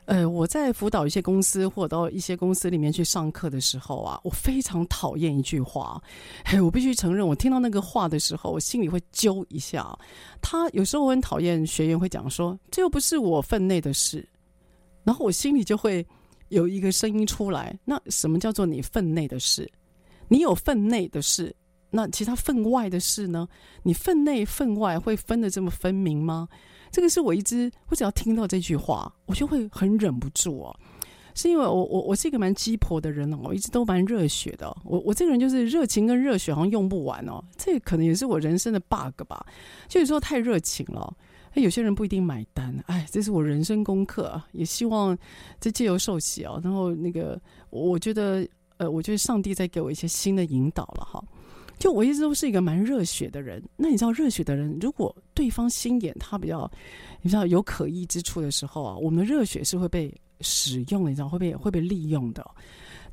[0.06, 6.00] 呃，我在辅导一些公司或者到一些公司里面去上课的时候啊，我非常讨厌一句话。
[6.44, 9.96] 嘿， 我必须承认，我听到那个话的时候，我心里会揪一下。
[10.40, 14.26] 他有时候我很讨厌学员会讲说：“这又不是我分内的事。”
[15.02, 16.06] 然后我心里就会
[16.50, 19.68] 有一个声音出来：“那什么叫做你分内的事？
[20.28, 21.54] 你有分内的事，
[21.90, 23.48] 那其他分外的事呢？
[23.82, 26.48] 你分内分外会分得这么分明吗？”
[26.96, 30.74] 这个是我一直，我只要听到这句话，我就会很忍不住哦。
[31.34, 34.74] 是因为我我我是一个蛮鸡婆的人哦，我一直都蛮热血的。
[34.82, 39.44] 我我这个人就是热情跟热血好像用不完哦，这可能也是我人生的 bug 吧。
[39.86, 41.14] 就有时候太热情了，
[41.52, 42.82] 那有些人不一定买单。
[42.86, 45.14] 哎，这是我人生功课，也希望
[45.60, 51.22] 这借由受洗哦，然后那个我觉得呃，我觉得上帝在给我一些新的引导了哈。
[51.78, 56.70] 就我一直都是一个蛮热血的人，那你知道热血的人，如果对方心眼他比较，
[57.20, 62.44] 你知道有可疑之处的时候啊，我们的热血是会被使用的，你知道会被会被利用的。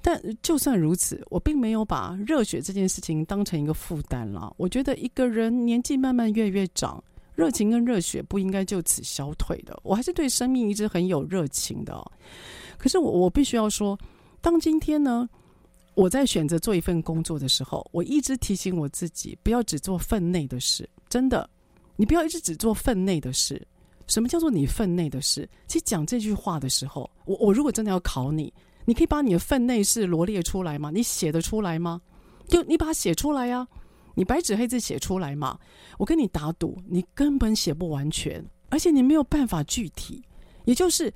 [0.01, 4.53] 但就算如此，我并没有把热血这件事情当成一个负担了。
[4.57, 7.01] 我觉得一个人年纪慢慢越越长，
[7.35, 9.79] 热情跟热血不应该就此消退的。
[9.83, 12.01] 我还是对生命一直很有热情的。
[12.77, 13.97] 可是我我必须要说，
[14.41, 15.29] 当今天呢，
[15.95, 20.89] 我在选择做一份工作的时候，我一直提醒我自己，不要只做分内的事。
[21.07, 21.47] 真的，
[21.95, 23.61] 你不要一直只做分内的事。
[24.07, 25.47] 什么叫做你分内的事？
[25.67, 28.51] 其实讲这句话的时候，我我如果真的要考你，
[28.85, 30.89] 你可以把你的分内事罗列出来吗？
[30.91, 32.01] 你写得出来吗？
[32.47, 33.67] 就你把它写出来呀、
[34.15, 35.59] 你白纸黑字写出来嘛。
[35.97, 40.23] 我跟你打赌，你根本写不完全，而且你没有办法具体。
[40.65, 41.13] 也就是。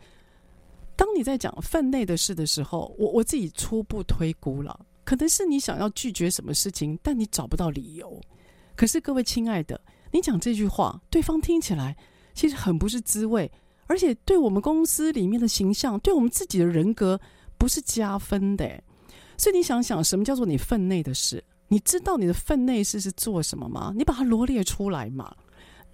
[0.98, 8.20] 当你在讲分内的事的时候，我我自己初步推估了，可能是你想要拒绝什么事情，但你找不到理由。
[8.76, 9.80] 可是各位亲爱的，
[10.12, 11.96] 你讲这句话，对方听起来
[12.34, 13.50] 其实很不是滋味，
[13.86, 17.22] 而且对我们公司里面的形象，对我们自己的人格
[17.58, 18.84] 不是加分的。
[19.38, 21.44] 所以你想想，什么叫做你分内的事？
[21.68, 23.94] 你知道你的分内事是做什么吗？
[23.96, 25.36] 你把它罗列出来嘛。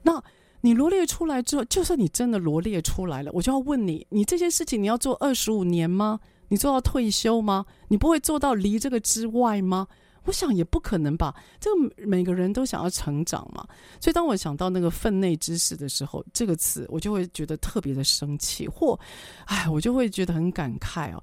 [0.01, 0.23] 那
[0.65, 6.17] 你罗列出来之后，就算你真的罗列出来了，我就要问你：你这些事情你要做二十五年吗？
[6.47, 7.65] 你做到退休吗？
[7.89, 9.85] 你不会做到离这个之外吗？
[10.23, 11.35] 我想也不可能吧。
[11.59, 13.67] 这个每个人都想要成长嘛。
[13.99, 18.97] 所以当我想到那个分内之事的时候，这个词我就会觉得特别的生气，或，
[19.47, 21.21] 哎，我就会觉得很感慨哦。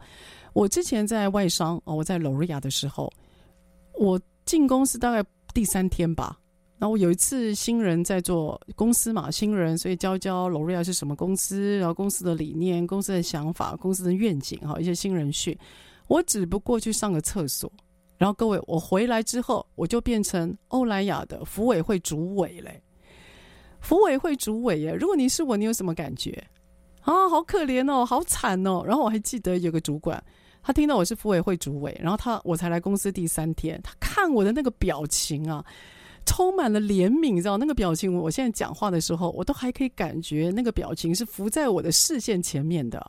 [0.52, 3.10] 我之前在外商哦，我在 L'Oréal 的时候，
[3.98, 6.39] 我进公司大概第三天吧。
[6.80, 15.54] 然后我有一次新人在做公司嘛，新人所以教教 L'Oréal 是什么公司，然后公司的理念、公司的想法、公司的愿景哈，一些新人训。
[16.06, 17.70] 我只不过去上个厕所，
[18.16, 22.82] 然后各位我回来之后，我就变成欧莱雅的服委会主委嘞。
[23.80, 26.32] 服委会主委耶，如果你是我，你有什么感觉？
[27.02, 28.82] 啊，好可怜哦，好惨哦。
[28.86, 30.22] 然后我还记得有个主管，
[30.62, 35.62] 他听到我是服委会主委，然后他我才来公司第三天，他看我的那个表情啊。
[36.24, 38.16] 充满了怜悯，你知道那个表情？
[38.16, 43.04] 我现在讲话的时候，我都还可以感觉那个表情是浮在我的视线前面的。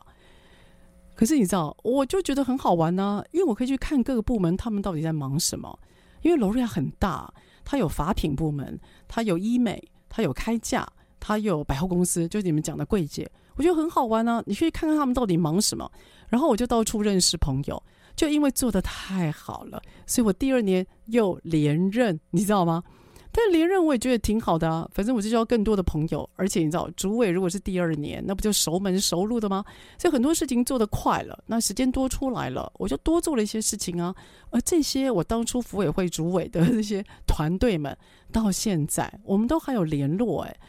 [1.14, 5.78] 可是你知道，我就觉得很好玩呢、因为我可以去看各个部门他们到底在忙什么。
[6.24, 7.32] 因为罗瑞亚很大，
[7.64, 10.88] 它有法品部门，它有医美，它有开价，
[11.20, 14.44] 它有百货公司，就是你们讲的柜姐，我觉得很好玩呢、啊。
[14.46, 15.92] 你去看看他们到底忙什么。
[16.30, 17.82] 然后我就到处认识朋友，
[18.16, 22.84] 就因为做得太好了，所以我第二年又连任，你知道吗？
[23.32, 29.64] 但连任我也觉得挺好的啊，反正我就交更多的朋友，而且你知道，主委如果是第二年，那不就熟门熟路的吗？
[29.98, 34.14] 所以很多事情做得快了，那时间多出来了，我就多做了一些事情啊。
[34.50, 37.98] 而这些我当初服委会主委的这些团队们，
[38.32, 40.60] 到现在我们都还有联络诶。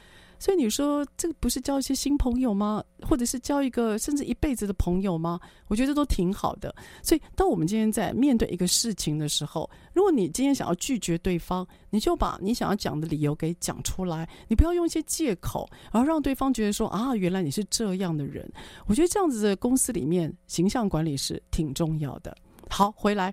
[0.43, 2.83] 所以你说这个不是交一些新朋友吗？
[3.03, 5.39] 或者是交一个甚至一辈子的朋友吗？
[5.69, 6.75] 我觉得都挺好的。
[7.01, 18.45] 所以当我们今天在面对一个事情的时候，如果你今天想要拒绝对方，你就把你想要讲的理由给讲出来，你不要用一些借口，而让对方觉得说啊，原来你是这样的人。
[18.89, 22.37] 我觉得这样子的公司里面形象管理是挺重要的。
[22.69, 23.33] 好，回来，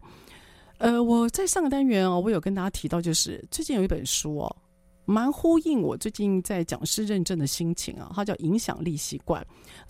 [0.78, 4.56] 呃，我在上个单元哦，我有跟大家提到，就是最近有一本书哦。
[5.10, 9.42] 蛮呼应我最近在讲师认证的心情啊，它叫《影响力习惯》，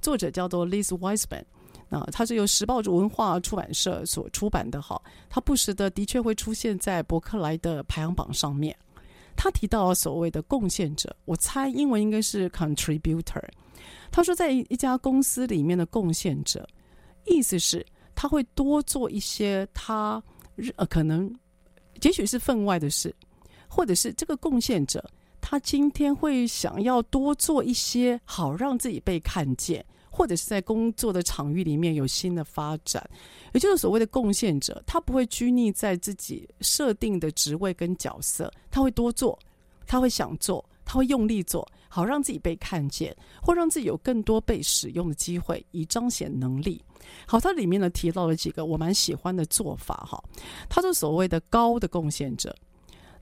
[0.02, 1.44] 作者叫做 Liz Wiseman，
[1.90, 4.82] 那它是由时报文化出版社所出版的。
[4.82, 8.74] 哈，它不时的的确会出现在博客来的排行榜上面。
[9.36, 13.44] 他提到所谓的贡献者，我猜英文应该是 contributor。
[14.12, 16.66] 他说，在一家公司里面的贡献者，
[17.26, 20.24] 意思是他会多做一些他
[20.78, 21.30] 呃可能
[22.04, 23.14] 也许是分外的事。
[23.70, 25.04] 或者是这个贡献者，
[25.40, 33.08] 他今天会想要多做一些，好让自己被看见，或者是在工作的场域里面有新的发展，
[33.54, 39.38] 也就是所谓的贡献者，他不会拘泥在自己设定的职位跟角色，他会多做，
[39.86, 46.84] 他会想做，他会用力做，好让自己被看见，或让自己有更多被使用的机会，以彰显能力。
[47.26, 50.22] 好，它里面呢提到了几个我蛮喜欢的做法哈，
[50.68, 52.56] 他是所谓的高的贡献者。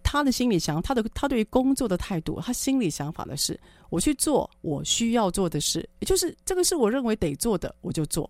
[0.10, 8.30] 他的心里想，他的他对于工作的态度，他心里想法的是，我去做我需要做的事，也就是这个是我认为得做的，我就做。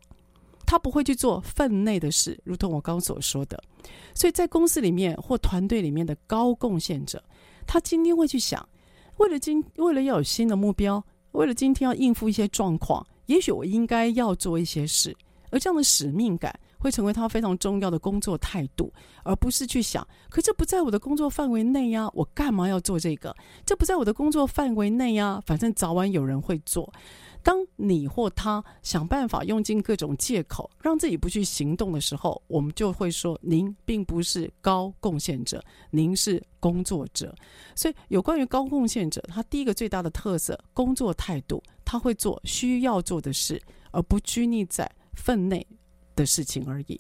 [0.65, 3.63] 他不会去做分内的事，如同我刚所说的。
[4.15, 7.23] 所以在公司里面或团队里面的高贡献者，
[7.67, 8.67] 他今天会去想，
[9.17, 11.01] 为了今为了要有新的目标，
[11.33, 15.15] 为了今天要应付一些状况，也许我应该要做一些事，
[15.51, 16.59] 而这样的使命感。
[16.77, 23.35] 会成为他非常重要的工作态度，而不是去想，可这不在我的工作范围内呀，我干嘛要做这个？
[23.65, 26.91] 这不在我的工作范围内呀，反正早晚有人会做。
[27.43, 37.33] 当你或他想办法用尽各种借口，让自己不去行动的时候，我们就会说，您并不是高贡献者，您是工作者。
[37.73, 43.61] 所以，有关于高贡献者，他第一个最大的特色，工作态度，他会做需要做的事，
[43.91, 45.65] 而不拘泥在分内。
[46.17, 46.99] 的事情而已。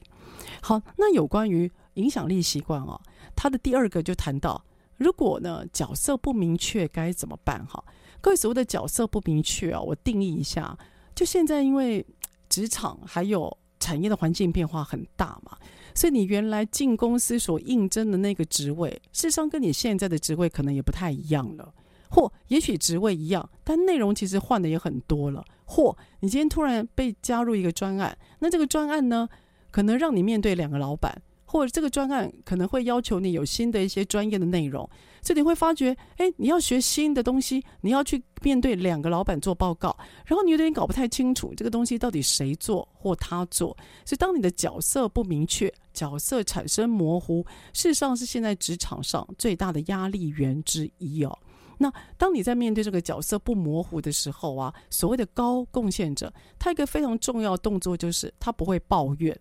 [0.61, 3.01] 好，那有关于影响力习惯哦，
[3.35, 4.63] 他的第二个就谈到，
[4.95, 7.65] 如果呢角色不明确该怎么办？
[7.65, 7.83] 哈，
[8.21, 10.77] 各位所谓的角色不明确啊，我定义一下，
[11.13, 12.05] 就现在因为
[12.47, 15.57] 职场还有产业的环境变化很大嘛，
[15.93, 21.73] 所以你原来进公司所应征的那个职位，事实上跟你现在的职位可能也不太一样了。
[22.09, 25.43] 或也许职位一样，但内容其实换的也很多了。
[25.69, 29.27] 或你今天突然被加入一个专案，那这个专案呢，
[29.69, 34.89] 可能让你面对两个老板，或者这个专案可能会要求你有新的一些专业的内容，
[35.21, 39.95] 所以你会发觉，哎，你要学新的东西，你要去面对两个老板做报告，
[40.25, 51.37] 然后你有点搞不太清楚这个东西到底谁做或他做，所以当你的角色不明确，角色产生模糊，事实上是现在职场上最大的压力源之一哦。
[51.77, 59.37] 那当你在面对这个角色不模糊的时候啊，所谓的高贡献者，他一个非常重要动作就是他不会抱怨，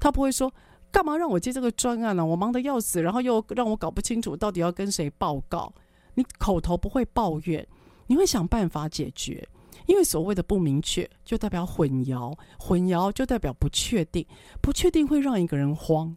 [0.00, 0.52] 他不会说
[0.90, 2.24] 干嘛让我接这个专案呢？
[2.24, 5.72] 我忙得要死，然后又让我搞不清楚到底要跟谁报告。
[6.14, 7.66] 你口头不会抱怨，
[8.06, 9.46] 你会想办法解决。
[9.86, 14.22] 因为所谓的不明确，就代表混淆；混淆就代表不确定；
[14.60, 16.14] 不确定会让一个人慌。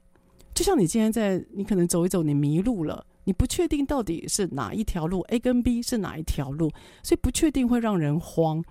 [0.54, 6.72] 就像你今天在，你可能走一走，你迷路了，你不确定到底是哪一条路，A 跟 B 是哪一条路，
[7.04, 8.64] 所以不确定会让人慌。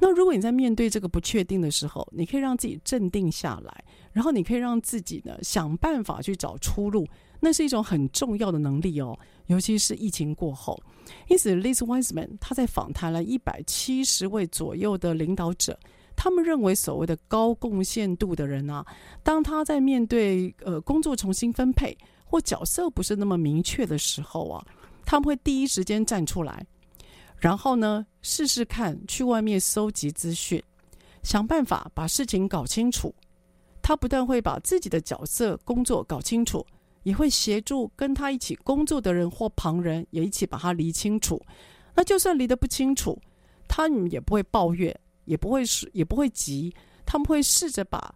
[0.00, 7.06] 那如果你在面对这个不确定的时候，你可以让自己镇定下来，然后你可以让自己呢想办法去找出路，
[7.40, 10.78] 那是一种很重要的能力哦，尤其是疫情过后。
[11.28, 15.78] 因此，Liz Wiseman 他在访谈了一百七十位左右的领导者，
[16.16, 18.84] 他们认为所谓的高贡献度的人啊，
[19.22, 21.96] 当他在面对呃工作重新分配
[22.34, 24.66] 或角色不是那么明确的时候啊，
[25.06, 26.66] 他们会第一时间站出来，
[27.38, 30.60] 然后呢试试看去外面搜集资讯，
[31.22, 33.14] 想办法把事情搞清楚。
[33.80, 36.66] 他不但会把自己的角色工作搞清楚。
[37.04, 41.40] 也会协助跟他一起工作的人或旁人，也一起把他理清楚。
[41.94, 43.20] 那就算理得不清楚，
[43.68, 46.74] 他们也不会抱怨，也不会是也不会急。
[47.04, 48.12] 他们会试着把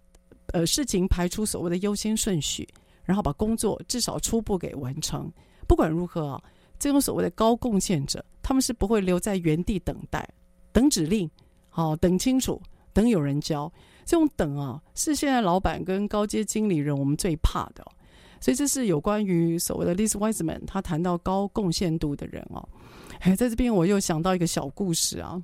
[0.55, 2.67] 呃事情排出所谓的优先顺序，
[3.09, 5.33] 然后把工作至少初步给完成。
[5.67, 6.43] 不管如何啊，
[6.79, 10.29] 这种所谓的高贡献者，他们是不会留在原地等待、
[10.73, 11.29] 等指令，
[11.71, 12.61] 好、等清楚、
[12.93, 13.73] 等有人教。
[14.05, 17.83] 这种等啊，是现在老板跟高阶经理人我们最怕的。
[18.41, 22.69] 所以这是有关于所谓的 Liz Wiseman，他谈到高贡献度的人哦。
[23.21, 25.43] 哎，在这边我又想到一个小故事啊。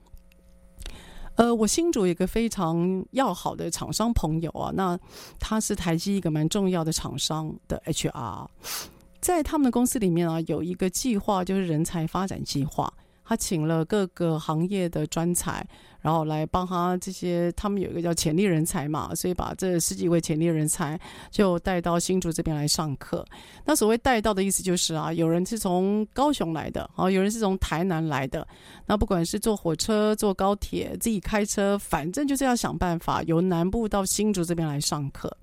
[1.36, 4.98] 呃，我新竹有一个非常要好的厂商朋友啊，那
[5.40, 8.46] 他是台积一个蛮重要的厂商的 HR，
[9.20, 12.92] 在他们的公司里面啊，有一个计划就是人才发展计划。
[13.26, 15.66] 他请了各个行业的专才，
[16.02, 21.00] 然后来帮他这些，他们有一个叫潜力人才嘛，所以把这十几位潜力人才
[21.30, 23.24] 就带到新竹这边来上课。
[23.64, 28.46] 那所谓带到的意思就是啊，有人是从高雄来的，啊，有人是从台南来的。
[28.84, 35.34] 那不管是坐火车、坐高铁、自己开车，反正就是要想办法由南部到新竹这边来上课。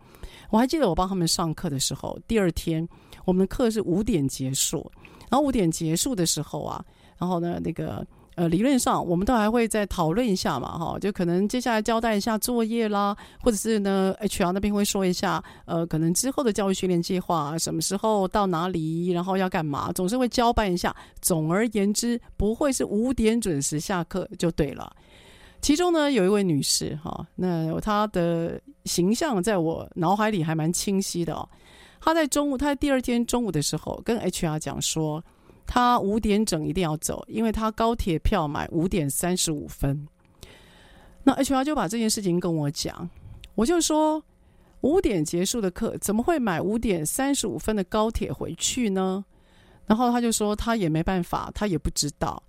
[0.52, 2.88] 我还记得我帮他们上课的时候，第二天
[3.26, 4.92] 我们的课是五点结束，
[5.32, 6.86] 然后五点结束的时候啊。
[7.22, 8.04] 然后呢，那个
[8.34, 20.96] 呃，理论上我们都还会再讨论一下嘛，哈，就可能接下来交代一下作业啦，或者是呢，HR 那边会说一下，呃，可能之后的教育训练计划什么时候到哪里，然后要干嘛，总是会交办一下。
[21.22, 24.92] 总而言之，不会是五点准时下课就对了。
[25.62, 31.48] 其中呢，有一位女士哈，那她的形象在我脑海里还蛮清晰的哦。
[32.00, 35.24] 她在中午，她在第二天中午的时候跟 HR 讲说。
[35.74, 40.06] 他五点整一定要走，因为他高铁票买五点三十五分。
[41.24, 43.10] 那 HR 就把这件事情跟我讲，
[43.56, 44.22] 我就说
[44.82, 49.24] 五点结束的课怎么会买五点三十五分的高铁回去呢？
[49.86, 52.44] 然后他就说他也没办法，他也不知道。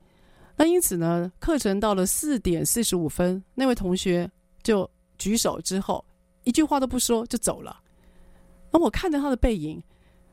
[0.57, 4.29] 那因此呢，课程到了四点四十五分，那位同学
[4.65, 6.05] 就举手之后
[6.43, 7.81] 一句话都不说就走了。
[8.73, 9.81] 那我看着他的背影。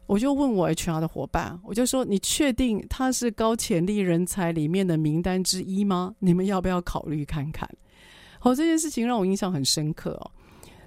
[0.10, 6.16] 我就问我 HR 的伙伴，我就说：“你确定他是高潜力人才里面的名单之一吗？
[6.18, 7.70] 你们要不要考虑看看？”
[8.42, 10.32] 好，这件事情让我印象很深刻哦。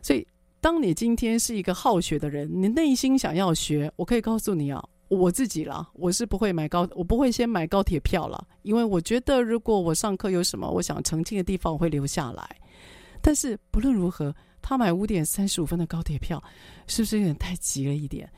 [0.03, 0.27] 所以，
[0.61, 12.57] 当你今天是一个好学的人，你内心想要学，我可以告诉你啊，我自己啦，我是不会买高，我不会先买高铁票了，因为我觉得如果我上课有什么我想澄清的地方，我会留下来。
[13.23, 16.43] 但是不论如何，他买五点三十五分的高铁票，
[16.89, 18.29] 是不是有点太急了一点？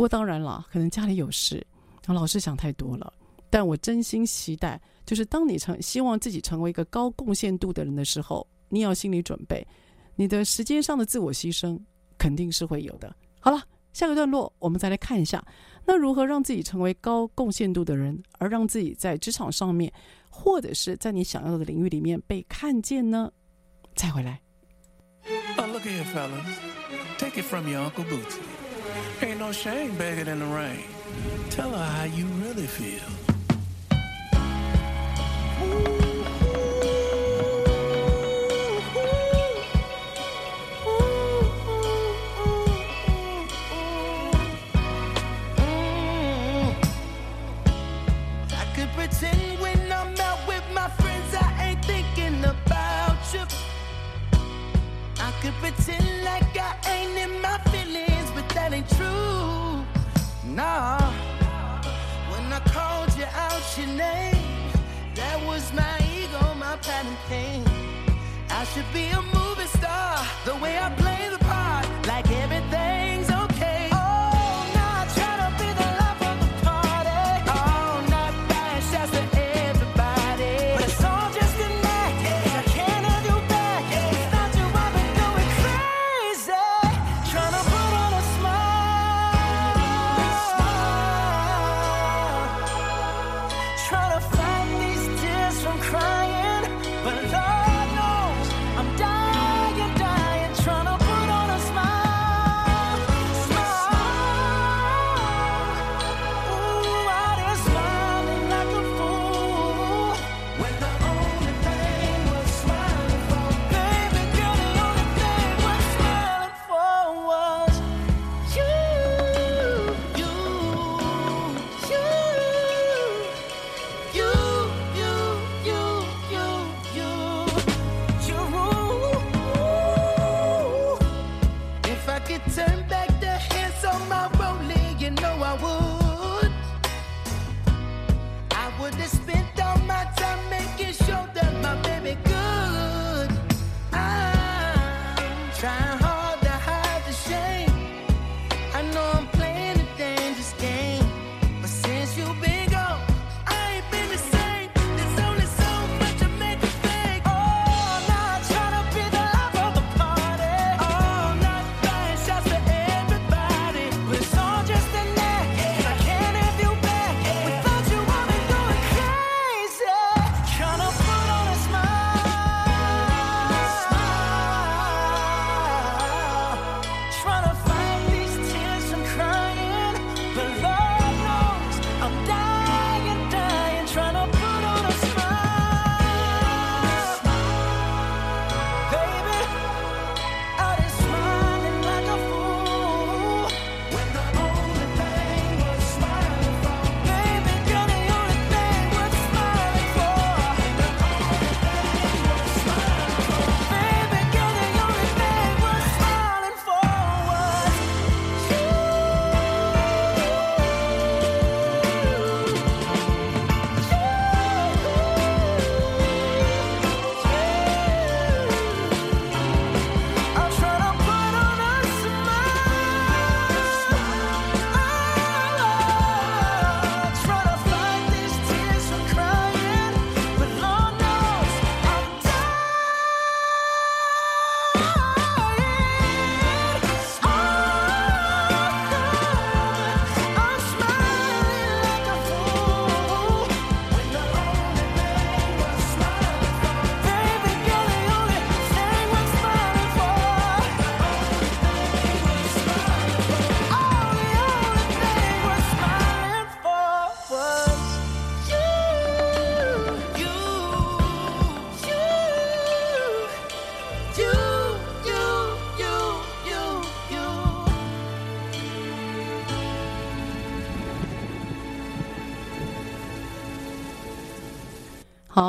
[0.00, 1.62] 不过当然了，可能家里有事，
[2.06, 3.12] 老师想太多了。
[3.50, 9.62] 但我真心期待，就是当你成希望自己成为一个高贡献度的人的时候，你要心理准备，
[10.16, 11.78] 你的时间上的自我牺牲
[12.16, 13.14] 肯定是会有的。
[13.40, 15.44] 好了，下个段落我们再来看一下，
[15.84, 19.92] 那如何让自己成为高贡献度的人，而让自己在职场上面，
[20.30, 23.30] 或者是在你想要的领域里面被看见呢？
[23.94, 24.40] 再回来。
[25.58, 26.56] Oh, look here, fellas.
[27.18, 28.38] Take it from your Uncle boots
[29.22, 30.84] Ain't no shame begging in the rain.
[31.50, 33.00] Tell her how you really feel.
[48.96, 49.80] Pretend when
[63.80, 64.36] your name,
[65.14, 67.64] That was my ego, my pride pain.
[68.50, 71.39] I should be a movie star, the way I play the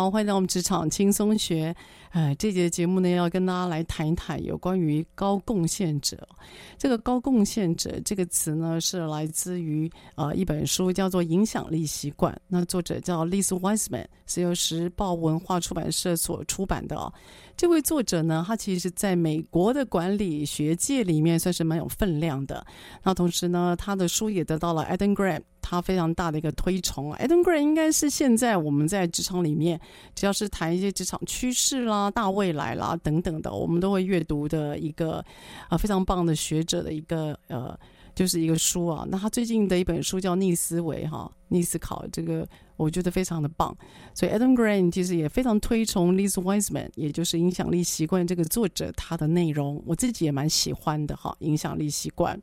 [0.01, 1.75] 好，欢迎到我们职场轻松学。
[2.09, 6.27] 呃，这节节目呢，要跟大家来谈一谈有关于高贡献者。
[6.75, 12.33] 这个高贡献者这个词呢，是来自于呃一本书，叫做《影响力习惯》。
[12.47, 17.13] 那作者叫 Liz Wiseman，是由时报文化出版社所出版的。
[17.55, 22.65] 这位作者呢，他其实在美国的管理学界里面算是蛮有分量的。
[23.03, 27.13] 那同时呢，他的书也得到了 Eden Graham 他非常大的一个推崇。
[27.13, 29.79] Eden Graham 应该是现在我们在职场里面，
[30.15, 35.23] 只要是谈一些职场趋势啦、大未来啦等等的，我们都会阅读的一个
[35.69, 37.77] 啊、非常棒的学者的一个呃。
[38.13, 42.45] 就是一个书啊，那他最近的一本书叫《逆思维》哈，逆思考这个
[42.81, 43.75] 我觉得非常的棒，
[44.15, 52.35] 所以 Adam Grant 其实也非常推崇 Liz Wiseman，也就是《影响力习惯》这个作者他的内容，我自己也蛮喜欢的哈，《影响力习惯》。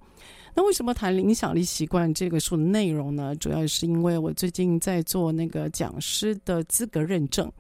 [0.55, 3.35] 那为什么谈《影响力习惯》这个书的内容呢？
[3.35, 7.51] 主要是因为我最近在做那个讲师的资格认证，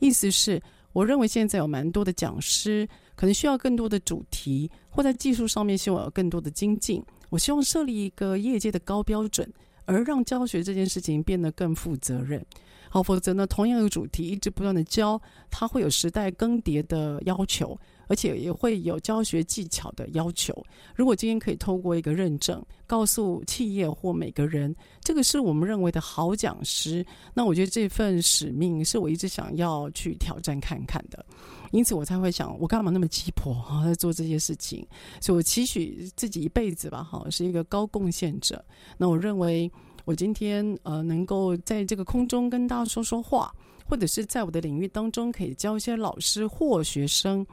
[0.00, 0.60] 意思是
[0.92, 7.00] 我认为现在有蛮多的讲师可能需要更多的主题，或在技术上面希望有更多的精进。
[7.30, 9.48] 我希望设立一个业界的高标准，
[9.86, 12.44] 而让教学这件事情变得更负责任。
[12.88, 15.20] 好，否则呢，同样的主题一直不断的教，
[15.50, 20.54] 它会有时代更迭的要求，而且也会有教学技巧的要求。
[20.94, 31.26] 如果今天可以透过一个认证，告诉企业或每个人，这个是我们认为的好讲师，那我觉得这份使命是我一直想要去挑战看看的。
[31.72, 34.86] 因此，我才会想，我干嘛那么急迫哈，在做这些事情？
[35.20, 38.64] 所以我期许自己一辈子吧，哈，是一个高贡献者。
[38.98, 39.70] 那我认为。
[40.06, 43.52] 我今天呃，能够在这个空中跟大家说说话，
[43.86, 47.44] 或者是在我的领域当中可以教一些老师或学生，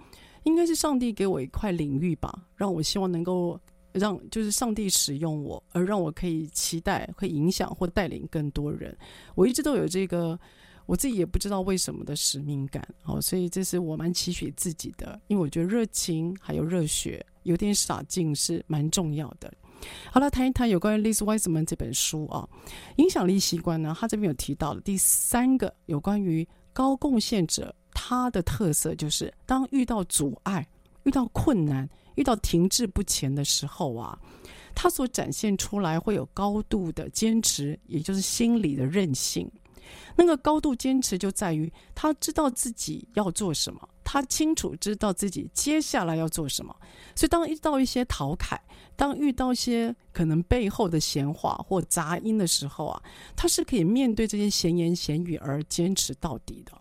[0.44, 3.60] 应该是上帝给我一块领域吧，让我希望能够
[3.92, 8.96] 让就是上帝使用我，而让我可以期待会影响或带领更多人。
[9.34, 10.40] 我一直都有这个
[10.86, 19.52] 我自己也不知道为什么的使命感，哦，所以这是我蛮期许自己的，因为我觉得热情还有热血，有点傻劲是蛮重要的。
[20.12, 22.48] 好了，谈一谈有关于 Liz Wiseman 这本书啊，
[22.98, 30.66] 影响力习惯呢，他这边有提到的第三个有关于高贡献者，他的特色就是当遇到阻碍、
[31.04, 34.18] 遇到困难、遇到停滞不前的时候啊，
[34.74, 39.50] 他所展现出来会有高度的坚持，也就是心理的韧性。
[40.16, 46.76] 那个高度坚持就在于他知道自己要做什么，他清楚知道自己接下来要做什么。
[47.16, 48.60] 所以当遇到一些陶侃，
[48.96, 53.02] 当遇到一些可能背后的闲话或杂音的时候啊，
[53.36, 56.72] 他是可以面对这些闲言闲语而坚持到底的。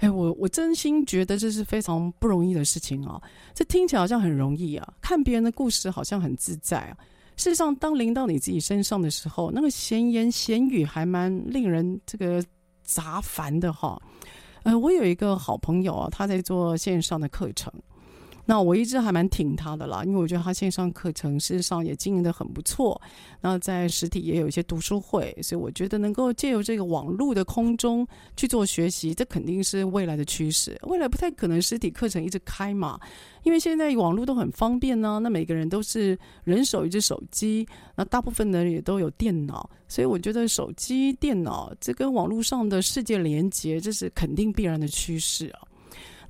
[0.00, 3.18] 哎，我我真心觉得这是非常不容易的事情啊！
[3.54, 6.98] 这听起来好像很容易啊，看别人的故事好像很自在啊。
[7.36, 12.42] 事实上，当临到你自己身上的时候，那个闲言闲语还蛮令人这个
[12.82, 14.00] 杂烦的哈。
[14.62, 17.72] 呃，我有一个好朋友啊，他在做线上的课程。
[18.48, 23.00] 那我一直还蛮挺他的啦，因为我觉得他线上课程事实上也经营得很不错。
[23.40, 30.78] 那在实体也有一些读书会，所以我觉得能够借由这个网络的空中去做学习，这肯定是未来的趋势。
[30.84, 33.00] 未来不太可能实体课程一直开嘛，
[33.42, 35.18] 因为现在网络都很方便呢。
[35.20, 37.66] 那每个人都是人手一只手机，
[37.96, 45.66] 那大部分的人也都有电脑，所以我觉得手机、电脑这跟网络上的世界连接，这是肯定必然的趋势啊。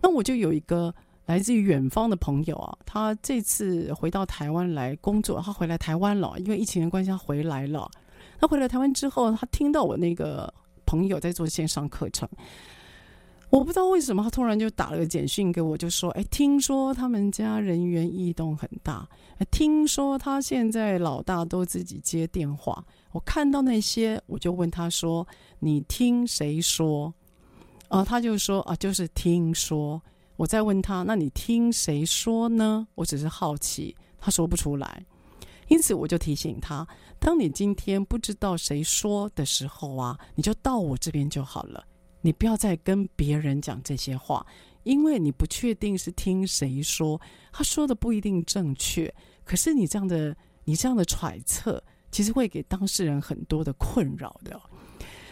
[0.01, 0.95] 那我就有一个。
[1.27, 7.91] 来自于远方的朋友啊，他这次回到台湾来工作，他回来台湾了，因为疫情的关系，他回来了。
[8.39, 10.53] 他回来台湾之后，他听到我那个
[10.85, 12.29] 朋友在做线上课程，
[13.51, 19.09] 我不知道为什么，他突然就打了个简讯给我，就说：“哎，听说他们家人员异动很大，
[19.51, 25.27] 听说他现在老大都自己接电话。”我看到那些，我就问他说
[25.59, 27.12] ：“你听谁说？”
[27.89, 30.01] 啊，他就说：“啊，就是听说。”
[30.37, 32.87] 我再问他，那你听谁说呢？
[32.95, 35.05] 我只是好奇，他说不出来，
[35.68, 36.87] 因此我就提醒他：
[37.18, 41.82] 当你今天不知道谁说的时候啊，你就到我这边就好了，
[42.20, 44.47] 你不要再跟别人讲这些话，
[44.82, 47.18] 因为你不确定是听谁说，
[47.51, 49.12] 他说的不一定正确。
[49.43, 54.61] 可是你这样的你这样的揣测，其实会给当事人很多的困扰的。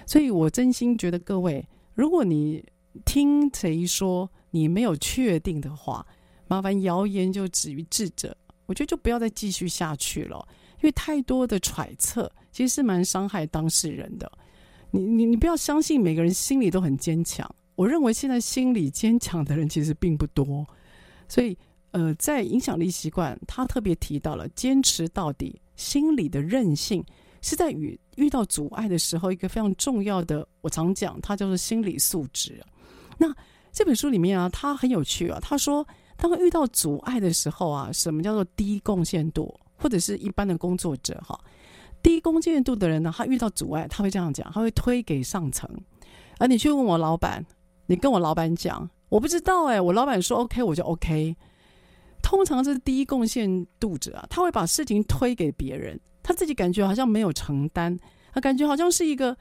[0.07, 2.65] 所以我真心觉得各位，如果你
[3.05, 6.07] 听谁说，你没有确定的话，
[6.47, 8.37] 麻烦谣言就止于智者。
[8.67, 14.31] 我觉得就不要再继续下去了，因为太多的揣测其实是蛮伤害当事人的。
[14.91, 17.49] 你你你不要相信每个人心里都很坚强。
[17.75, 20.67] 我认为现在心理坚强的人其实并不多。
[21.29, 21.57] 所以
[21.91, 27.05] 呃，在影响力习惯，他特别提到了坚持到底，心理的韧性
[27.43, 30.47] 是在与遇到阻碍的时候一个非常重要的。
[30.61, 32.63] 我常讲，它叫做心理素质。
[33.19, 33.35] 那
[33.73, 35.39] 这本书里面啊，他很有趣啊。
[35.41, 35.87] 他说，
[36.17, 41.39] 当遇到阻碍的时候啊，什么叫做低贡献度，或者是一般的工作者哈，
[42.03, 45.69] 低贡献度的人呢，他遇到阻碍，他会这样讲，他会推给上层。
[46.39, 47.45] 而你去问我老板，
[47.87, 51.37] 你跟我老板讲，我不知道哎，我老板说 OK，我就 OK。
[52.23, 57.99] 通常是低贡献度者啊，他会把事情推给别人，他自己感觉好像没有承担，
[58.33, 59.37] 他感觉好像是一个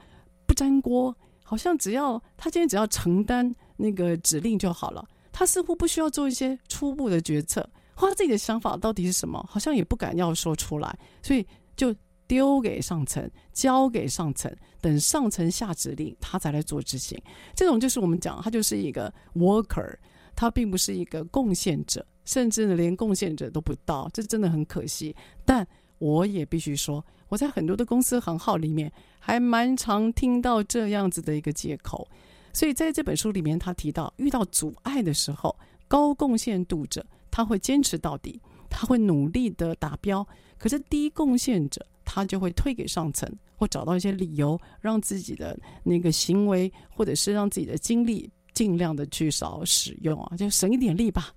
[0.46, 1.16] 不粘锅。
[1.46, 11.46] 好像只要他今天只要承担那个指令就好了，他似乎不需要做一些初步的决策，或他自己的想法到底是什么，好像也不敢要说出来，所以
[11.76, 11.94] 就
[12.26, 17.20] 丢给上层，交给上层，等上层下指令，他才来做执行。
[17.54, 19.94] 这种就是我们讲，他就是一个 worker，
[20.34, 25.14] 他并不是一个贡献者，甚至连贡献者都不到，这真的很可惜。
[25.44, 25.66] 但
[25.98, 32.08] 我也必须说，我在很多的公司行号里面，还蛮常听到这样子的一个借口。
[32.54, 35.54] 所以在这本书里面，他提到遇到阻碍的时候，
[35.86, 38.40] 高贡献度者他会坚持到底，
[38.70, 40.26] 他会努力的达标。
[40.56, 51.34] 可是低贡献者他就会推给上层，或找到一些理由，让自己的那个行为，或者是让自己的精力尽量的去少使用啊，就省一点力吧。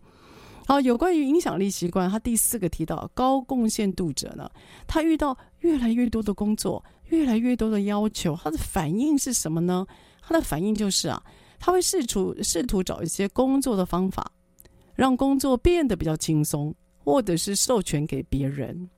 [0.67, 4.49] 好，有关于影响力习惯，他第四个提到高贡献度者呢，
[4.85, 9.87] 他遇到越来越多的工作，越来越多的要求，他的反应是什么呢？
[10.27, 11.23] 他的反应就是啊，
[11.57, 14.29] 他会试图试图找一些工作的方法，
[14.93, 18.89] 让工作变得比较轻松，或者是授权给别人。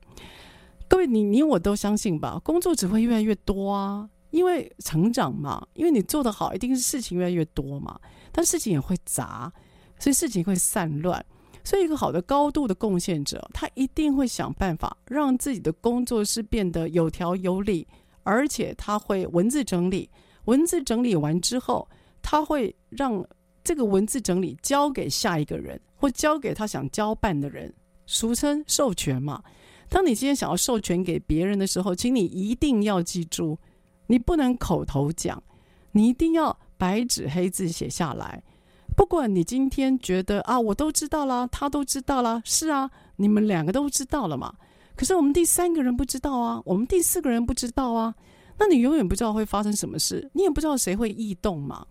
[0.88, 7.96] 各位，你你我都相信吧，工作只会越来越多啊，因为成长嘛，因为你做得好，一定是事情越来越多嘛，
[8.32, 9.52] 但事情也会杂，
[10.00, 11.24] 所以事情会散乱。
[11.62, 17.86] 所以，一个好的高度的贡献者，他一定会想办法让自己的工作是变得有条有理，
[18.24, 20.10] 而且他会文字整理。
[20.50, 21.88] 文字整理完之后，
[22.20, 23.24] 他会让
[23.62, 27.72] 这个文字整理交给下一个人，或交给他想交办的人，
[28.04, 29.40] 俗称授权嘛。
[29.88, 33.56] 当你今天想要授权给别人的时候，请你一定要记住，
[34.08, 35.40] 你不能口头讲，
[35.92, 38.42] 你一定要白纸黑字写下来。
[38.96, 44.52] 不管你今天觉得啊，我都知道啦，他都知道啦，是啊，你们两个都知道了嘛。
[44.96, 48.12] 可是我们第三个人不知道啊，我们第四个人不知道啊，
[48.60, 51.84] 那你永远不知道会发生什么事，你也不知道谁会异动嘛。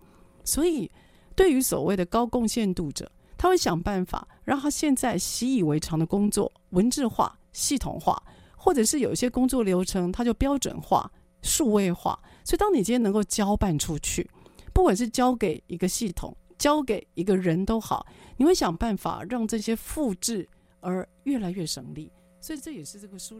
[0.44, 0.90] 所以，
[1.34, 8.22] 对于所谓的高贡献度者，他会想办法让他现在习以为常的工作文字化、系统化，
[8.56, 11.10] 或者是有一些工作流程，他就标准化、
[11.42, 12.18] 数位化。
[12.44, 14.30] 所以，当你今天能够交办出去，
[14.72, 18.06] 不管是交给一个系统，交给一个人都好，
[18.36, 20.48] 你会想办法让这些复制
[20.80, 22.10] 而越来越省力，
[22.40, 23.38] 所以这也是这个书。